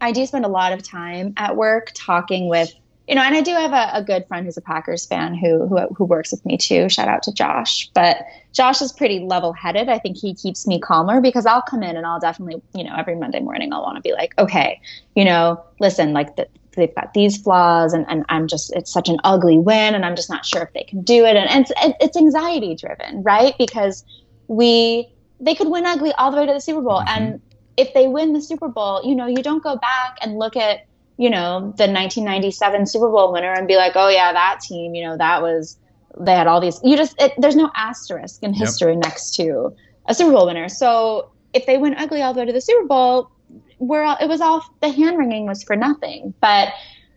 I 0.00 0.12
do 0.12 0.24
spend 0.26 0.44
a 0.44 0.48
lot 0.48 0.72
of 0.72 0.82
time 0.82 1.34
at 1.36 1.56
work 1.56 1.92
talking 1.94 2.48
with 2.48 2.72
you 3.08 3.14
know, 3.14 3.22
and 3.22 3.34
I 3.34 3.40
do 3.40 3.52
have 3.52 3.72
a, 3.72 3.90
a 3.94 4.02
good 4.02 4.26
friend 4.28 4.46
who's 4.46 4.56
a 4.56 4.60
Packers 4.60 5.06
fan 5.06 5.34
who, 5.34 5.66
who 5.66 5.78
who 5.94 6.04
works 6.04 6.30
with 6.30 6.44
me 6.46 6.56
too. 6.56 6.88
Shout 6.88 7.08
out 7.08 7.22
to 7.24 7.32
Josh. 7.32 7.90
But 7.94 8.18
Josh 8.52 8.80
is 8.80 8.92
pretty 8.92 9.20
level 9.20 9.52
headed. 9.52 9.88
I 9.88 9.98
think 9.98 10.16
he 10.16 10.34
keeps 10.34 10.66
me 10.66 10.78
calmer 10.78 11.20
because 11.20 11.46
I'll 11.46 11.62
come 11.62 11.82
in 11.82 11.96
and 11.96 12.06
I'll 12.06 12.20
definitely, 12.20 12.62
you 12.74 12.84
know, 12.84 12.94
every 12.96 13.16
Monday 13.16 13.40
morning 13.40 13.72
I'll 13.72 13.82
want 13.82 13.96
to 13.96 14.02
be 14.02 14.12
like, 14.12 14.34
okay, 14.38 14.80
you 15.16 15.24
know, 15.24 15.62
listen, 15.80 16.12
like 16.12 16.36
the, 16.36 16.46
they've 16.76 16.94
got 16.94 17.12
these 17.12 17.36
flaws 17.36 17.92
and, 17.92 18.06
and 18.08 18.24
I'm 18.28 18.46
just 18.46 18.74
it's 18.74 18.92
such 18.92 19.08
an 19.08 19.18
ugly 19.24 19.58
win 19.58 19.94
and 19.94 20.06
I'm 20.06 20.16
just 20.16 20.30
not 20.30 20.46
sure 20.46 20.62
if 20.62 20.72
they 20.72 20.84
can 20.84 21.02
do 21.02 21.24
it 21.24 21.36
and, 21.36 21.50
and 21.50 21.66
it's, 21.70 21.96
it's 22.00 22.16
anxiety 22.16 22.74
driven 22.74 23.22
right 23.22 23.54
because 23.58 24.04
we 24.48 25.12
they 25.42 25.54
could 25.54 25.68
win 25.68 25.84
ugly 25.84 26.12
all 26.12 26.30
the 26.30 26.36
way 26.36 26.46
to 26.46 26.52
the 26.52 26.60
Super 26.60 26.80
Bowl. 26.80 27.00
Mm-hmm. 27.00 27.22
And 27.22 27.40
if 27.76 27.92
they 27.94 28.06
win 28.06 28.32
the 28.32 28.40
Super 28.40 28.68
Bowl, 28.68 29.02
you 29.04 29.14
know, 29.14 29.26
you 29.26 29.42
don't 29.42 29.62
go 29.62 29.76
back 29.76 30.18
and 30.22 30.38
look 30.38 30.56
at, 30.56 30.86
you 31.22 31.30
know, 31.30 31.60
the 31.60 31.86
1997 31.86 32.84
Super 32.86 33.08
Bowl 33.08 33.32
winner 33.32 33.52
and 33.52 33.68
be 33.68 33.76
like, 33.76 33.92
oh 33.94 34.08
yeah, 34.08 34.32
that 34.32 34.58
team, 34.58 34.96
you 34.96 35.04
know, 35.04 35.16
that 35.16 35.40
was 35.40 35.78
they 36.18 36.32
had 36.32 36.48
all 36.48 36.60
these. 36.60 36.80
You 36.82 36.96
just 36.96 37.14
it, 37.22 37.32
there's 37.38 37.54
no 37.54 37.70
asterisk 37.76 38.42
in 38.42 38.52
history 38.52 38.94
yep. 38.94 39.04
next 39.04 39.36
to 39.36 39.72
a 40.06 40.14
Super 40.14 40.32
Bowl 40.32 40.46
winner. 40.46 40.68
So 40.68 41.30
if 41.52 41.64
they 41.64 41.78
win 41.78 41.94
ugly 41.94 42.22
all 42.22 42.34
the 42.34 42.40
way 42.40 42.46
to 42.46 42.52
the 42.52 42.60
Super 42.60 42.88
Bowl, 42.88 43.30
we're 43.78 44.02
all, 44.02 44.16
it 44.20 44.26
was 44.26 44.40
all 44.40 44.64
the 44.80 44.88
hand 44.90 45.16
wringing 45.16 45.46
was 45.46 45.62
for 45.62 45.76
nothing. 45.76 46.34
But 46.40 46.72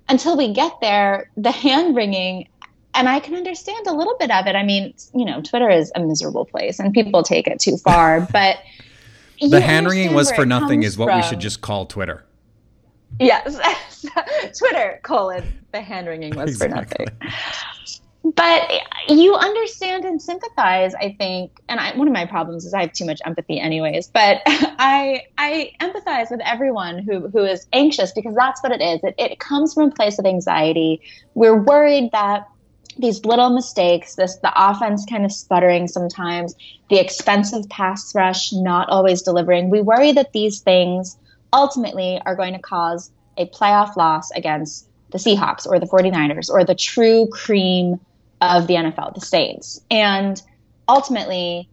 until 0.08 0.38
we 0.38 0.54
get 0.54 0.74
there, 0.82 1.32
the 1.36 1.52
hand 1.52 1.96
wringing 1.96 2.48
and 2.94 3.10
I 3.10 3.20
can 3.20 3.34
understand 3.34 3.88
a 3.88 3.94
little 3.94 4.16
bit 4.20 4.30
of 4.30 4.46
it. 4.46 4.56
I 4.56 4.62
mean, 4.62 4.94
you 5.16 5.26
know, 5.26 5.42
Twitter 5.42 5.70
is 5.72 5.92
a 5.96 6.00
miserable 6.00 6.46
place 6.46 6.80
and 6.80 6.94
people 6.94 7.24
take 7.24 7.48
it 7.48 7.60
too 7.60 7.78
far, 7.78 8.22
but 8.32 8.60
the 9.42 9.62
hand 9.62 9.88
wringing 9.88 10.14
was 10.14 10.32
for 10.32 10.46
nothing 10.46 10.84
is 10.84 10.96
what 10.96 11.08
from. 11.08 11.18
we 11.18 11.24
should 11.24 11.40
just 11.40 11.62
call 11.62 11.88
Twitter. 11.88 12.24
Yes. 13.20 13.60
Twitter 14.58 15.00
colon 15.04 15.44
the 15.72 15.82
hand 15.82 16.08
wringing 16.08 16.36
was 16.36 16.50
exactly. 16.50 17.06
for 17.06 17.12
nothing. 17.14 17.32
But 18.34 18.72
you 19.08 19.36
understand 19.36 20.04
and 20.04 20.20
sympathize, 20.20 20.96
I 20.96 21.16
think, 21.20 21.52
and 21.70 21.80
I, 21.80 21.96
one 21.96 22.08
of 22.08 22.14
my 22.14 22.26
problems 22.26 22.66
is 22.66 22.74
I 22.74 22.82
have 22.82 22.94
too 22.94 23.06
much 23.06 23.22
empathy, 23.24 23.60
anyways. 23.60 24.08
But 24.08 24.42
I 24.48 25.26
I 25.38 25.74
empathize 25.80 26.32
with 26.32 26.42
everyone 26.44 27.00
who 27.00 27.28
who 27.28 27.44
is 27.44 27.68
anxious 27.72 28.12
because 28.14 28.34
that's 28.34 28.64
what 28.64 28.72
it 28.72 28.82
is. 28.82 29.00
It 29.04 29.14
it 29.20 29.40
comes 29.40 29.76
from 29.76 29.90
a 29.90 29.92
place 29.92 30.18
of 30.18 30.26
anxiety. 30.26 31.02
We're 31.36 31.62
worried 31.62 32.12
that 32.14 32.48
these 32.98 33.24
little 33.26 33.52
mistakes, 33.52 34.16
this 34.16 34.38
the 34.38 34.52
offense 34.56 35.06
kind 35.08 35.24
of 35.24 35.32
sputtering 35.32 35.88
sometimes, 35.88 36.56
the 36.90 36.98
expensive 36.98 37.70
pass 37.70 38.16
rush 38.16 38.52
not 38.54 38.90
always 38.90 39.22
delivering. 39.22 39.70
We 39.70 39.82
worry 39.82 40.14
that 40.14 40.32
these 40.34 40.62
things 40.62 41.16
ultimately 41.56 42.22
are 42.26 42.36
going 42.36 42.54
to 42.54 42.60
cause 42.60 43.12
a 43.38 43.48
playoff 43.48 43.96
loss 43.96 44.30
against 44.32 44.88
the 45.12 45.18
Seahawks 45.18 45.66
or 45.66 45.80
the 45.80 45.86
49ers 45.86 46.50
or 46.50 46.64
the 46.64 46.76
true 46.76 47.28
cream 47.32 48.00
of 48.42 48.68
the 48.68 48.76
NFL, 48.76 49.16
the 49.16 49.22
Saints. 49.22 49.82
And 49.90 50.42
ultimately, 50.88 51.70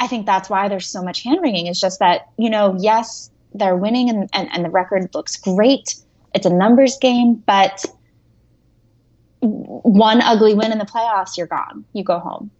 I 0.00 0.08
think 0.08 0.26
that's 0.26 0.50
why 0.50 0.68
there's 0.68 0.86
so 0.86 1.02
much 1.02 1.22
hand 1.22 1.40
wringing. 1.40 1.66
It's 1.68 1.80
just 1.80 2.00
that, 2.00 2.28
you 2.36 2.50
know, 2.50 2.76
yes, 2.78 3.30
they're 3.54 3.76
winning 3.76 4.10
and, 4.10 4.28
and, 4.32 4.48
and 4.52 4.64
the 4.64 4.70
record 4.70 5.08
looks 5.14 5.36
great. 5.36 5.94
It's 6.34 6.46
a 6.46 6.52
numbers 6.52 6.98
game, 6.98 7.36
but 7.46 7.84
one 9.40 10.20
ugly 10.22 10.54
win 10.54 10.72
in 10.72 10.78
the 10.78 10.84
playoffs, 10.84 11.36
you're 11.36 11.46
gone. 11.46 11.84
You 11.92 12.04
go 12.04 12.18
home. 12.18 12.50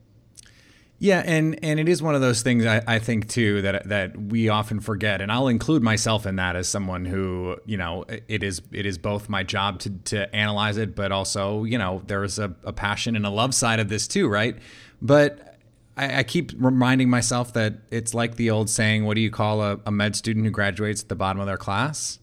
Yeah, 1.03 1.21
and 1.27 1.59
and 1.65 1.81
it 1.81 1.89
is 1.89 2.01
one 2.01 2.15
of 2.15 2.21
those 2.21 2.43
things 2.43 2.65
I, 2.65 2.81
I 2.87 3.01
think 3.01 3.29
too 3.29 3.61
that 3.63 3.89
that 3.89 4.17
we 4.17 4.49
often 4.49 4.79
forget, 4.79 5.21
and 5.21 5.33
I'll 5.33 5.49
include 5.49 5.83
myself 5.83 6.27
in 6.27 6.37
that 6.37 6.55
as 6.55 6.69
someone 6.69 7.07
who 7.07 7.57
you 7.67 7.77
know 7.77 8.05
it 8.29 8.45
is 8.45 8.63
it 8.71 8.87
is 8.87 8.99
both 8.99 9.29
my 9.29 9.43
job 9.43 9.81
to 9.81 9.91
to 9.91 10.33
analyze 10.33 10.77
it, 10.77 10.95
but 10.95 11.11
also 11.11 11.65
you 11.65 11.77
know 11.77 12.03
there's 12.07 12.39
a, 12.39 12.55
a 12.63 12.73
passion 12.73 13.17
and 13.17 13.27
a 13.27 13.31
love 13.31 13.53
side 13.53 13.81
of 13.81 13.89
this 13.89 14.07
too, 14.07 14.29
right? 14.29 14.57
But 15.01 15.59
I, 15.97 16.19
I, 16.19 16.23
keep 16.23 16.53
reminding 16.57 17.11
myself 17.11 17.53
that 17.55 17.81
it's 17.91 18.15
like 18.15 18.37
the 18.37 18.51
old 18.51 18.71
saying, 18.71 19.05
"What 19.05 19.15
do 19.15 19.23
you 19.23 19.31
call 19.33 19.61
a, 19.61 19.81
a 19.85 19.91
med 19.91 20.15
student 20.15 20.47
who 20.47 20.53
graduates 20.53 21.03
at 21.03 21.09
the 21.09 21.17
bottom 21.17 21.41
of 21.41 21.49
their 21.49 21.57
class?" 21.57 22.21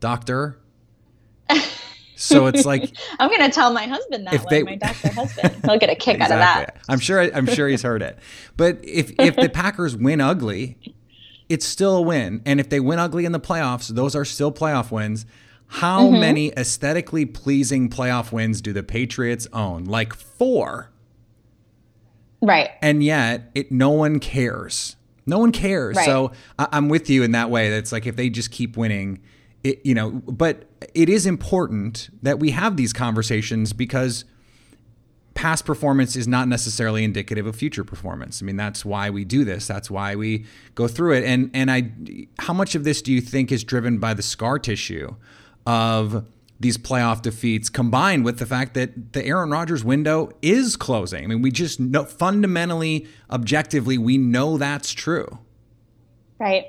Doctor. 0.00 0.58
So 2.20 2.46
it's 2.46 2.64
like 2.66 2.92
I'm 3.18 3.28
going 3.30 3.40
to 3.42 3.50
tell 3.50 3.72
my 3.72 3.86
husband 3.86 4.26
that 4.26 4.34
If 4.34 4.46
they- 4.48 4.62
my 4.62 4.76
doctor 4.76 5.10
husband. 5.12 5.56
He'll 5.64 5.78
get 5.78 5.90
a 5.90 5.94
kick 5.94 6.20
out 6.20 6.30
of 6.30 6.38
that. 6.38 6.76
I'm 6.88 6.98
sure. 6.98 7.20
I'm 7.34 7.46
sure 7.46 7.66
he's 7.68 7.82
heard 7.82 8.02
it. 8.02 8.18
But 8.56 8.78
if 8.82 9.12
if 9.18 9.36
the 9.36 9.48
Packers 9.48 9.96
win 9.96 10.20
ugly, 10.20 10.76
it's 11.48 11.64
still 11.66 11.96
a 11.96 12.02
win. 12.02 12.42
And 12.46 12.60
if 12.60 12.68
they 12.68 12.78
win 12.80 12.98
ugly 12.98 13.24
in 13.24 13.32
the 13.32 13.40
playoffs, 13.40 13.88
those 13.88 14.14
are 14.14 14.24
still 14.24 14.52
playoff 14.52 14.90
wins. 14.90 15.26
How 15.66 16.02
Mm-hmm. 16.08 16.20
many 16.20 16.52
aesthetically 16.56 17.26
pleasing 17.26 17.88
playoff 17.88 18.32
wins 18.32 18.60
do 18.60 18.72
the 18.72 18.82
Patriots 18.82 19.46
own? 19.52 19.84
Like 19.84 20.12
four. 20.14 20.90
Right. 22.42 22.70
and 22.80 23.04
yet 23.04 23.50
it 23.54 23.70
no 23.70 23.90
one 23.90 24.18
cares. 24.18 24.96
No 25.26 25.38
one 25.38 25.52
cares. 25.52 25.96
Right. 25.96 26.06
So 26.06 26.32
I, 26.58 26.68
I'm 26.72 26.88
with 26.88 27.10
you 27.10 27.22
in 27.22 27.32
that 27.32 27.50
way. 27.50 27.68
That's 27.70 27.92
like 27.92 28.06
if 28.06 28.16
they 28.16 28.30
just 28.30 28.50
keep 28.50 28.76
winning, 28.76 29.20
it 29.64 29.84
you 29.84 29.94
know. 29.94 30.10
But 30.10 30.64
it 30.94 31.08
is 31.08 31.26
important 31.26 32.10
that 32.22 32.38
we 32.38 32.50
have 32.50 32.76
these 32.76 32.92
conversations 32.92 33.72
because 33.72 34.24
past 35.34 35.64
performance 35.64 36.16
is 36.16 36.28
not 36.28 36.48
necessarily 36.48 37.04
indicative 37.04 37.46
of 37.46 37.56
future 37.56 37.84
performance. 37.84 38.42
I 38.42 38.44
mean, 38.44 38.56
that's 38.56 38.84
why 38.84 39.10
we 39.10 39.24
do 39.24 39.44
this. 39.44 39.66
That's 39.66 39.90
why 39.90 40.14
we 40.14 40.44
go 40.74 40.88
through 40.88 41.14
it. 41.14 41.24
And 41.24 41.50
and 41.54 41.70
I, 41.70 41.92
how 42.38 42.52
much 42.52 42.74
of 42.74 42.84
this 42.84 43.00
do 43.02 43.12
you 43.12 43.20
think 43.20 43.52
is 43.52 43.64
driven 43.64 43.98
by 43.98 44.14
the 44.14 44.22
scar 44.22 44.58
tissue 44.58 45.14
of 45.66 46.26
these 46.58 46.76
playoff 46.76 47.22
defeats 47.22 47.70
combined 47.70 48.22
with 48.24 48.38
the 48.38 48.44
fact 48.44 48.74
that 48.74 49.14
the 49.14 49.24
Aaron 49.24 49.50
Rodgers 49.50 49.82
window 49.82 50.30
is 50.42 50.76
closing? 50.76 51.24
I 51.24 51.26
mean, 51.26 51.42
we 51.42 51.50
just 51.50 51.80
know 51.80 52.04
fundamentally, 52.04 53.06
objectively, 53.30 53.96
we 53.96 54.18
know 54.18 54.58
that's 54.58 54.92
true. 54.92 55.38
Right. 56.38 56.66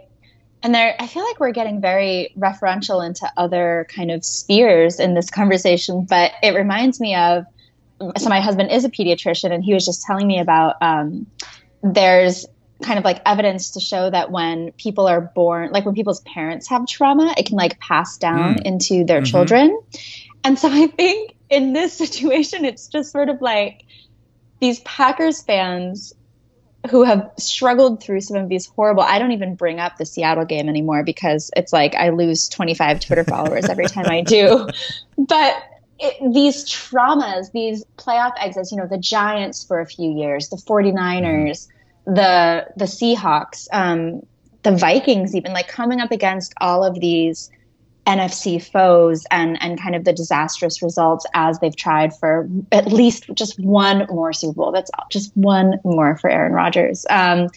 And 0.63 0.75
there, 0.75 0.95
I 0.99 1.07
feel 1.07 1.23
like 1.23 1.39
we're 1.39 1.51
getting 1.51 1.81
very 1.81 2.33
referential 2.37 3.05
into 3.05 3.31
other 3.35 3.87
kind 3.89 4.11
of 4.11 4.23
spheres 4.23 4.99
in 4.99 5.15
this 5.15 5.29
conversation, 5.29 6.05
but 6.05 6.31
it 6.43 6.55
reminds 6.55 6.99
me 6.99 7.15
of 7.15 7.45
so 8.17 8.29
my 8.29 8.41
husband 8.41 8.71
is 8.71 8.83
a 8.83 8.89
pediatrician, 8.89 9.51
and 9.51 9.63
he 9.63 9.73
was 9.73 9.85
just 9.85 10.03
telling 10.03 10.27
me 10.27 10.39
about 10.39 10.75
um, 10.81 11.27
there's 11.83 12.47
kind 12.81 12.97
of 12.97 13.05
like 13.05 13.21
evidence 13.25 13.71
to 13.71 13.79
show 13.79 14.09
that 14.09 14.31
when 14.31 14.71
people 14.73 15.07
are 15.07 15.21
born, 15.21 15.71
like 15.71 15.85
when 15.85 15.93
people's 15.93 16.21
parents 16.21 16.67
have 16.69 16.87
trauma, 16.87 17.33
it 17.37 17.45
can 17.45 17.57
like 17.57 17.79
pass 17.79 18.17
down 18.17 18.57
into 18.65 19.03
their 19.03 19.21
children. 19.21 19.79
And 20.43 20.57
so 20.57 20.67
I 20.71 20.87
think 20.87 21.35
in 21.49 21.73
this 21.73 21.93
situation, 21.97 22.65
it's 22.65 22.87
just 22.87 23.11
sort 23.11 23.29
of 23.29 23.41
like 23.41 23.83
these 24.59 24.79
Packers 24.81 25.41
fans 25.41 26.13
who 26.89 27.03
have 27.03 27.29
struggled 27.37 28.01
through 28.01 28.21
some 28.21 28.37
of 28.37 28.49
these 28.49 28.65
horrible 28.65 29.03
I 29.03 29.19
don't 29.19 29.31
even 29.31 29.55
bring 29.55 29.79
up 29.79 29.97
the 29.97 30.05
Seattle 30.05 30.45
game 30.45 30.67
anymore 30.67 31.03
because 31.03 31.51
it's 31.55 31.71
like 31.71 31.95
I 31.95 32.09
lose 32.09 32.49
25 32.49 32.99
Twitter 33.01 33.23
followers 33.23 33.65
every 33.65 33.85
time 33.85 34.07
I 34.07 34.21
do. 34.21 34.67
But 35.17 35.55
it, 35.99 36.33
these 36.33 36.67
traumas, 36.67 37.51
these 37.51 37.85
playoff 37.97 38.33
exits, 38.39 38.71
you 38.71 38.77
know, 38.77 38.87
the 38.87 38.97
Giants 38.97 39.63
for 39.63 39.79
a 39.79 39.85
few 39.85 40.11
years, 40.11 40.49
the 40.49 40.55
49ers, 40.55 41.67
the 42.05 42.65
the 42.75 42.85
Seahawks, 42.85 43.67
um, 43.71 44.25
the 44.63 44.71
Vikings 44.71 45.35
even 45.35 45.53
like 45.53 45.67
coming 45.67 45.99
up 45.99 46.11
against 46.11 46.53
all 46.59 46.83
of 46.83 46.99
these 46.99 47.51
NFC 48.11 48.61
foes 48.61 49.25
and 49.31 49.57
and 49.61 49.81
kind 49.81 49.95
of 49.95 50.03
the 50.03 50.11
disastrous 50.11 50.81
results 50.81 51.25
as 51.33 51.59
they've 51.59 51.75
tried 51.75 52.13
for 52.17 52.49
at 52.73 52.87
least 52.87 53.29
just 53.33 53.57
one 53.57 54.05
more 54.09 54.33
Super 54.33 54.53
Bowl. 54.53 54.71
That's 54.73 54.91
just 55.09 55.31
one 55.37 55.79
more 55.85 56.17
for 56.17 56.29
Aaron 56.29 56.51
Rodgers. 56.51 57.05
Um, 57.09 57.47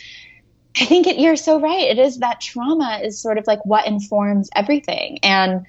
I 0.81 0.85
think 0.85 1.09
it, 1.09 1.19
you're 1.19 1.37
so 1.37 1.59
right. 1.61 1.83
It 1.83 1.99
is 1.99 2.19
that 2.19 2.41
trauma 2.41 3.01
is 3.03 3.19
sort 3.19 3.37
of 3.37 3.49
like 3.49 3.65
what 3.67 3.87
informs 3.87 4.49
everything. 4.55 5.19
And 5.25 5.67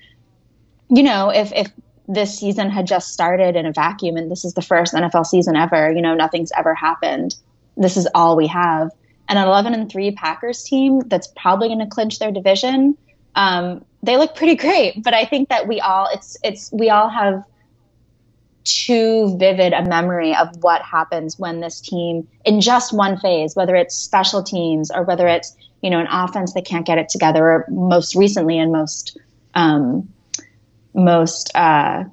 you 0.89 1.01
know, 1.01 1.29
if 1.29 1.51
if 1.53 1.71
this 2.07 2.37
season 2.37 2.69
had 2.69 2.85
just 2.85 3.11
started 3.11 3.55
in 3.55 3.65
a 3.65 3.71
vacuum 3.71 4.17
and 4.17 4.29
this 4.29 4.45
is 4.45 4.53
the 4.53 4.61
first 4.61 4.93
NFL 4.93 5.25
season 5.25 5.55
ever, 5.55 5.91
you 5.91 6.01
know, 6.01 6.13
nothing's 6.13 6.51
ever 6.55 6.75
happened. 6.75 7.35
This 7.75 7.97
is 7.97 8.07
all 8.13 8.35
we 8.35 8.45
have. 8.45 8.91
And 9.27 9.39
an 9.39 9.47
11 9.47 9.73
and 9.73 9.89
3 9.91 10.11
Packers 10.11 10.63
team 10.63 10.99
that's 11.07 11.27
probably 11.35 11.69
going 11.69 11.79
to 11.79 11.87
clinch 11.87 12.19
their 12.19 12.31
division. 12.31 12.95
Um, 13.33 13.83
they 14.05 14.17
look 14.17 14.35
pretty 14.35 14.55
great, 14.55 15.03
but 15.03 15.13
I 15.13 15.25
think 15.25 15.49
that 15.49 15.67
we 15.67 15.81
all 15.81 16.07
it's 16.13 16.37
it's 16.43 16.71
we 16.71 16.89
all 16.89 17.09
have 17.09 17.43
too 18.63 19.37
vivid 19.37 19.73
a 19.73 19.83
memory 19.85 20.35
of 20.35 20.49
what 20.61 20.81
happens 20.81 21.37
when 21.39 21.61
this 21.61 21.81
team 21.81 22.27
in 22.45 22.61
just 22.61 22.93
one 22.93 23.17
phase, 23.19 23.55
whether 23.55 23.75
it's 23.75 23.95
special 23.95 24.43
teams 24.43 24.91
or 24.91 25.03
whether 25.03 25.27
it's 25.27 25.55
you 25.81 25.89
know 25.89 25.99
an 25.99 26.07
offense 26.11 26.53
that 26.53 26.65
can't 26.65 26.85
get 26.85 26.97
it 26.97 27.09
together, 27.09 27.43
or 27.45 27.65
most 27.69 28.15
recently 28.15 28.59
and 28.59 28.71
most 28.71 29.17
um, 29.55 30.09
most 30.93 31.55
uh, 31.55 32.05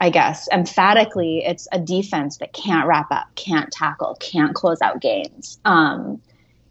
I 0.00 0.10
guess 0.10 0.48
emphatically, 0.52 1.44
it's 1.44 1.66
a 1.72 1.80
defense 1.80 2.38
that 2.38 2.52
can't 2.52 2.86
wrap 2.86 3.10
up, 3.10 3.26
can't 3.34 3.70
tackle, 3.72 4.16
can't 4.20 4.54
close 4.54 4.80
out 4.80 5.00
games. 5.00 5.58
Um, 5.64 6.22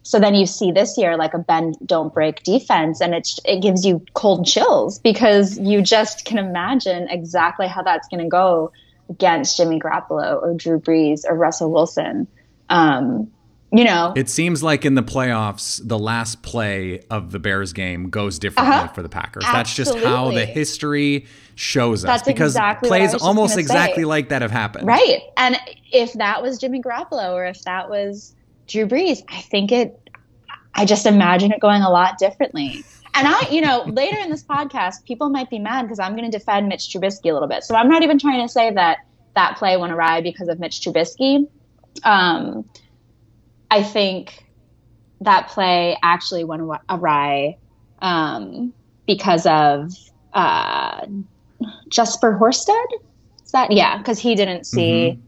so 0.08 0.18
then 0.18 0.34
you 0.34 0.46
see 0.46 0.72
this 0.72 0.96
year 0.96 1.18
like 1.18 1.34
a 1.34 1.38
bend 1.38 1.76
don't 1.84 2.14
break 2.14 2.42
defense, 2.42 3.02
and 3.02 3.14
it 3.14 3.28
it 3.44 3.60
gives 3.60 3.84
you 3.84 4.02
cold 4.14 4.46
chills 4.46 4.98
because 5.00 5.58
you 5.58 5.82
just 5.82 6.24
can 6.24 6.38
imagine 6.38 7.08
exactly 7.10 7.66
how 7.68 7.82
that's 7.82 8.08
going 8.08 8.22
to 8.22 8.28
go 8.28 8.72
against 9.10 9.58
Jimmy 9.58 9.78
Garoppolo 9.78 10.40
or 10.42 10.54
Drew 10.54 10.80
Brees 10.80 11.24
or 11.28 11.34
Russell 11.36 11.70
Wilson. 11.70 12.26
Um, 12.70 13.30
you 13.70 13.84
know, 13.84 14.14
It 14.16 14.30
seems 14.30 14.62
like 14.62 14.86
in 14.86 14.94
the 14.94 15.02
playoffs, 15.02 15.78
the 15.86 15.98
last 15.98 16.40
play 16.42 17.00
of 17.10 17.30
the 17.32 17.38
Bears 17.38 17.74
game 17.74 18.08
goes 18.08 18.38
differently 18.38 18.74
Uh-huh. 18.76 18.88
for 18.94 19.02
the 19.02 19.10
Packers. 19.10 19.44
That's 19.44 19.74
just 19.74 19.94
how 19.98 20.30
the 20.30 20.46
history 20.46 21.26
shows 21.54 22.02
us 22.02 22.08
That's 22.08 22.22
because 22.26 22.52
exactly 22.54 22.88
plays 22.88 23.12
almost 23.14 23.58
exactly 23.58 24.04
say. 24.04 24.06
like 24.06 24.30
that 24.30 24.40
have 24.40 24.50
happened. 24.52 24.86
Right. 24.86 25.20
And 25.36 25.58
if 25.92 26.14
that 26.14 26.40
was 26.42 26.56
Jimmy 26.56 26.80
Garoppolo 26.80 27.32
or 27.34 27.44
if 27.44 27.60
that 27.64 27.90
was 27.90 28.34
Drew 28.68 28.86
Brees, 28.86 29.22
I 29.28 29.40
think 29.40 29.72
it, 29.72 29.98
I 30.74 30.84
just 30.84 31.06
imagine 31.06 31.50
it 31.52 31.60
going 31.60 31.82
a 31.82 31.90
lot 31.90 32.18
differently. 32.18 32.84
And 33.14 33.26
I, 33.26 33.48
you 33.50 33.60
know, 33.60 33.82
later 33.86 34.18
in 34.18 34.30
this 34.30 34.44
podcast, 34.44 35.04
people 35.04 35.28
might 35.30 35.50
be 35.50 35.58
mad 35.58 35.82
because 35.82 35.98
I'm 35.98 36.14
going 36.16 36.30
to 36.30 36.38
defend 36.38 36.68
Mitch 36.68 36.88
Trubisky 36.88 37.30
a 37.30 37.32
little 37.32 37.48
bit. 37.48 37.64
So 37.64 37.74
I'm 37.74 37.88
not 37.88 38.02
even 38.02 38.18
trying 38.18 38.46
to 38.46 38.52
say 38.52 38.70
that 38.72 38.98
that 39.34 39.56
play 39.56 39.76
went 39.76 39.92
awry 39.92 40.20
because 40.20 40.48
of 40.48 40.60
Mitch 40.60 40.80
Trubisky. 40.80 41.48
Um, 42.04 42.68
I 43.70 43.82
think 43.82 44.44
that 45.20 45.48
play 45.48 45.98
actually 46.02 46.44
went 46.44 46.62
awry 46.88 47.56
um, 48.00 48.72
because 49.06 49.46
of 49.46 49.92
uh, 50.32 51.06
Jesper 51.88 52.38
Horsted. 52.40 52.86
Is 53.44 53.52
that 53.52 53.72
yeah? 53.72 53.98
Because 53.98 54.18
he 54.18 54.34
didn't 54.34 54.64
see. 54.64 55.18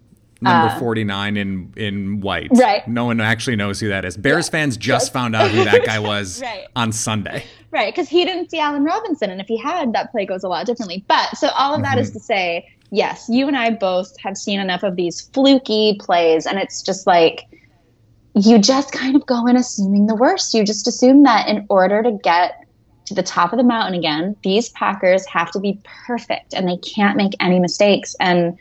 Number 0.43 0.75
49 0.79 1.37
in 1.37 1.73
in 1.77 2.21
white. 2.21 2.51
Uh, 2.53 2.57
Right. 2.61 2.89
No 2.89 3.05
one 3.05 3.21
actually 3.21 3.57
knows 3.57 3.79
who 3.81 3.89
that 3.89 4.05
is. 4.05 4.17
Bears 4.17 4.49
fans 4.49 4.77
just 4.77 5.13
found 5.13 5.37
out 5.37 5.51
who 5.51 5.65
that 5.65 5.85
guy 5.85 5.99
was 6.13 6.41
Right. 6.41 6.67
on 6.75 6.93
Sunday. 6.93 7.45
Right, 7.71 7.95
because 7.95 8.09
he 8.09 8.25
didn't 8.25 8.51
see 8.51 8.59
Allen 8.59 8.83
Robinson, 8.83 9.31
and 9.31 9.41
if 9.41 9.47
he 9.47 9.57
had, 9.57 9.93
that 9.93 10.11
play 10.11 10.27
goes 10.27 10.43
a 10.43 10.49
lot 10.49 10.67
differently. 10.67 11.05
But 11.07 11.37
so 11.37 11.49
all 11.51 11.73
of 11.75 11.83
that 11.83 11.99
is 11.99 12.11
to 12.13 12.19
say, 12.21 12.69
yes, 12.91 13.27
you 13.29 13.47
and 13.47 13.57
I 13.57 13.71
both 13.71 14.13
have 14.21 14.37
seen 14.37 14.59
enough 14.59 14.83
of 14.83 14.97
these 14.97 15.21
fluky 15.33 15.97
plays, 16.01 16.47
and 16.47 16.59
it's 16.59 16.83
just 16.83 17.07
like 17.07 17.45
you 18.35 18.59
just 18.59 18.93
kind 18.93 19.15
of 19.15 19.25
go 19.27 19.47
in 19.47 19.57
assuming 19.57 20.07
the 20.07 20.15
worst. 20.17 20.53
You 20.55 20.65
just 20.65 20.89
assume 20.89 21.23
that 21.25 21.49
in 21.49 21.67
order 21.69 22.03
to 22.03 22.13
get 22.25 22.65
to 23.07 23.15
the 23.15 23.23
top 23.23 23.53
of 23.53 23.57
the 23.59 23.65
mountain 23.65 23.95
again, 23.99 24.35
these 24.43 24.69
Packers 24.71 25.25
have 25.27 25.51
to 25.53 25.61
be 25.61 25.81
perfect, 26.07 26.55
and 26.55 26.67
they 26.67 26.77
can't 26.79 27.17
make 27.17 27.33
any 27.41 27.59
mistakes. 27.61 28.17
And 28.21 28.57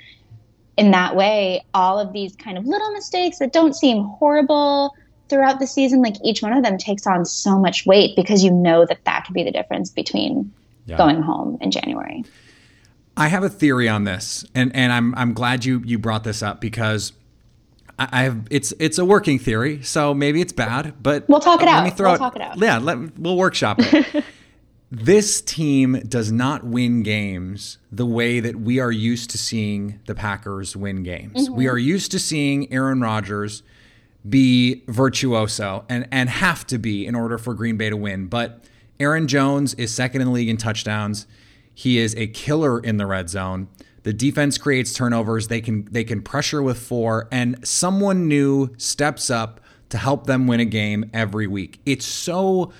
in 0.80 0.92
that 0.92 1.15
way, 1.15 1.63
all 1.74 2.00
of 2.00 2.13
these 2.13 2.36
kind 2.36 2.58
of 2.58 2.65
little 2.65 2.92
mistakes 2.94 3.39
that 3.39 3.52
don't 3.54 3.76
seem 3.76 4.04
horrible 4.04 4.96
throughout 5.28 5.60
the 5.60 5.68
season, 5.68 6.02
like 6.02 6.15
each 6.24 6.42
one 6.42 6.54
of 6.54 6.63
them 6.63 6.78
takes 6.78 7.06
on 7.06 7.26
so 7.26 7.60
much 7.60 7.86
weight 7.86 8.15
because 8.15 8.44
you 8.44 8.52
know 8.52 8.86
that 8.86 9.04
that 9.06 9.26
could 9.26 9.34
be 9.34 9.44
the 9.44 9.52
difference 9.52 9.89
between 9.92 10.52
Yeah. 10.86 10.98
going 10.98 11.22
home 11.22 11.58
in 11.62 11.70
January. 11.72 12.24
I 13.15 13.28
have 13.28 13.44
a 13.44 13.50
theory 13.50 13.88
on 13.89 14.06
this, 14.06 14.46
and 14.56 14.74
and 14.76 14.92
I'm 14.94 15.13
I'm 15.15 15.34
glad 15.34 15.65
you 15.65 15.82
you 15.86 16.00
brought 16.00 16.24
this 16.24 16.42
up 16.42 16.62
because 16.62 17.12
I 18.00 18.24
have 18.24 18.48
it's 18.50 18.74
it's 18.80 18.98
a 18.98 19.04
working 19.04 19.38
theory, 19.39 19.84
so 19.84 20.13
maybe 20.13 20.39
it's 20.39 20.54
bad, 20.54 20.94
but 21.04 21.28
We'll 21.28 21.42
talk 21.42 21.62
it 21.62 21.65
let 21.65 21.76
out. 21.76 21.84
Me 21.84 21.89
throw 21.89 22.08
We'll 22.12 22.15
it, 22.15 22.20
talk 22.20 22.36
it 22.38 22.42
out. 22.42 22.58
Yeah, 22.58 22.78
let, 22.80 23.20
we'll 23.20 23.36
workshop 23.36 23.78
it. 23.82 24.24
this 24.91 25.41
team 25.41 26.02
does 26.08 26.32
not 26.32 26.63
win 26.63 27.04
games 27.04 27.78
the 27.91 28.06
way 28.06 28.39
that 28.39 28.56
we 28.56 28.80
are 28.80 28.91
used 28.91 29.30
to 29.32 29.38
seeing 29.38 29.99
the 30.08 30.15
Packers 30.15 30.75
win 30.75 31.04
games. 31.04 31.45
Mm-hmm. 31.45 31.56
We 31.56 31.67
are 31.67 31.78
used 31.78 32.12
to 32.12 32.19
seeing 32.19 32.71
Aaron 32.73 33.02
Rodgers 33.02 33.62
be 34.28 34.84
virtuoso 34.88 35.86
and 35.88 36.08
and 36.12 36.30
have 36.30 36.65
to 36.67 36.78
be 36.78 37.06
in 37.06 37.15
order 37.15 37.38
for 37.38 37.54
Green 37.54 37.78
Bay 37.78 37.89
to 37.89 37.97
win. 37.97 38.28
But 38.28 38.65
Aaron 38.99 39.28
Jones 39.28 39.73
is 39.75 39.93
second 39.93 40.21
in 40.21 40.28
the 40.28 40.34
league 40.34 40.49
in 40.49 40.58
touchdowns. 40.58 41.28
He 41.73 41.99
is 41.99 42.15
a 42.15 42.28
killer 42.28 42.80
in 42.80 42.97
the 42.97 43.06
red 43.06 43.30
zone. 43.30 43.69
The 44.04 44.12
defense 44.12 44.58
creates 44.58 44.93
turnovers. 44.93 45.47
They 45.47 45.62
can 45.62 45.88
they 45.91 46.04
can 46.04 46.21
pressure 46.21 46.63
with 46.63 46.80
four, 46.80 47.28
and 47.32 47.65
someone 47.65 48.28
new 48.28 48.73
steps 48.78 49.30
up 49.30 49.62
to 49.89 49.97
help 49.97 50.25
them 50.25 50.47
win 50.47 50.60
a 50.60 50.65
game 50.65 51.10
every 51.13 51.47
week. 51.47 51.80
It's 51.86 52.06
so 52.06 52.71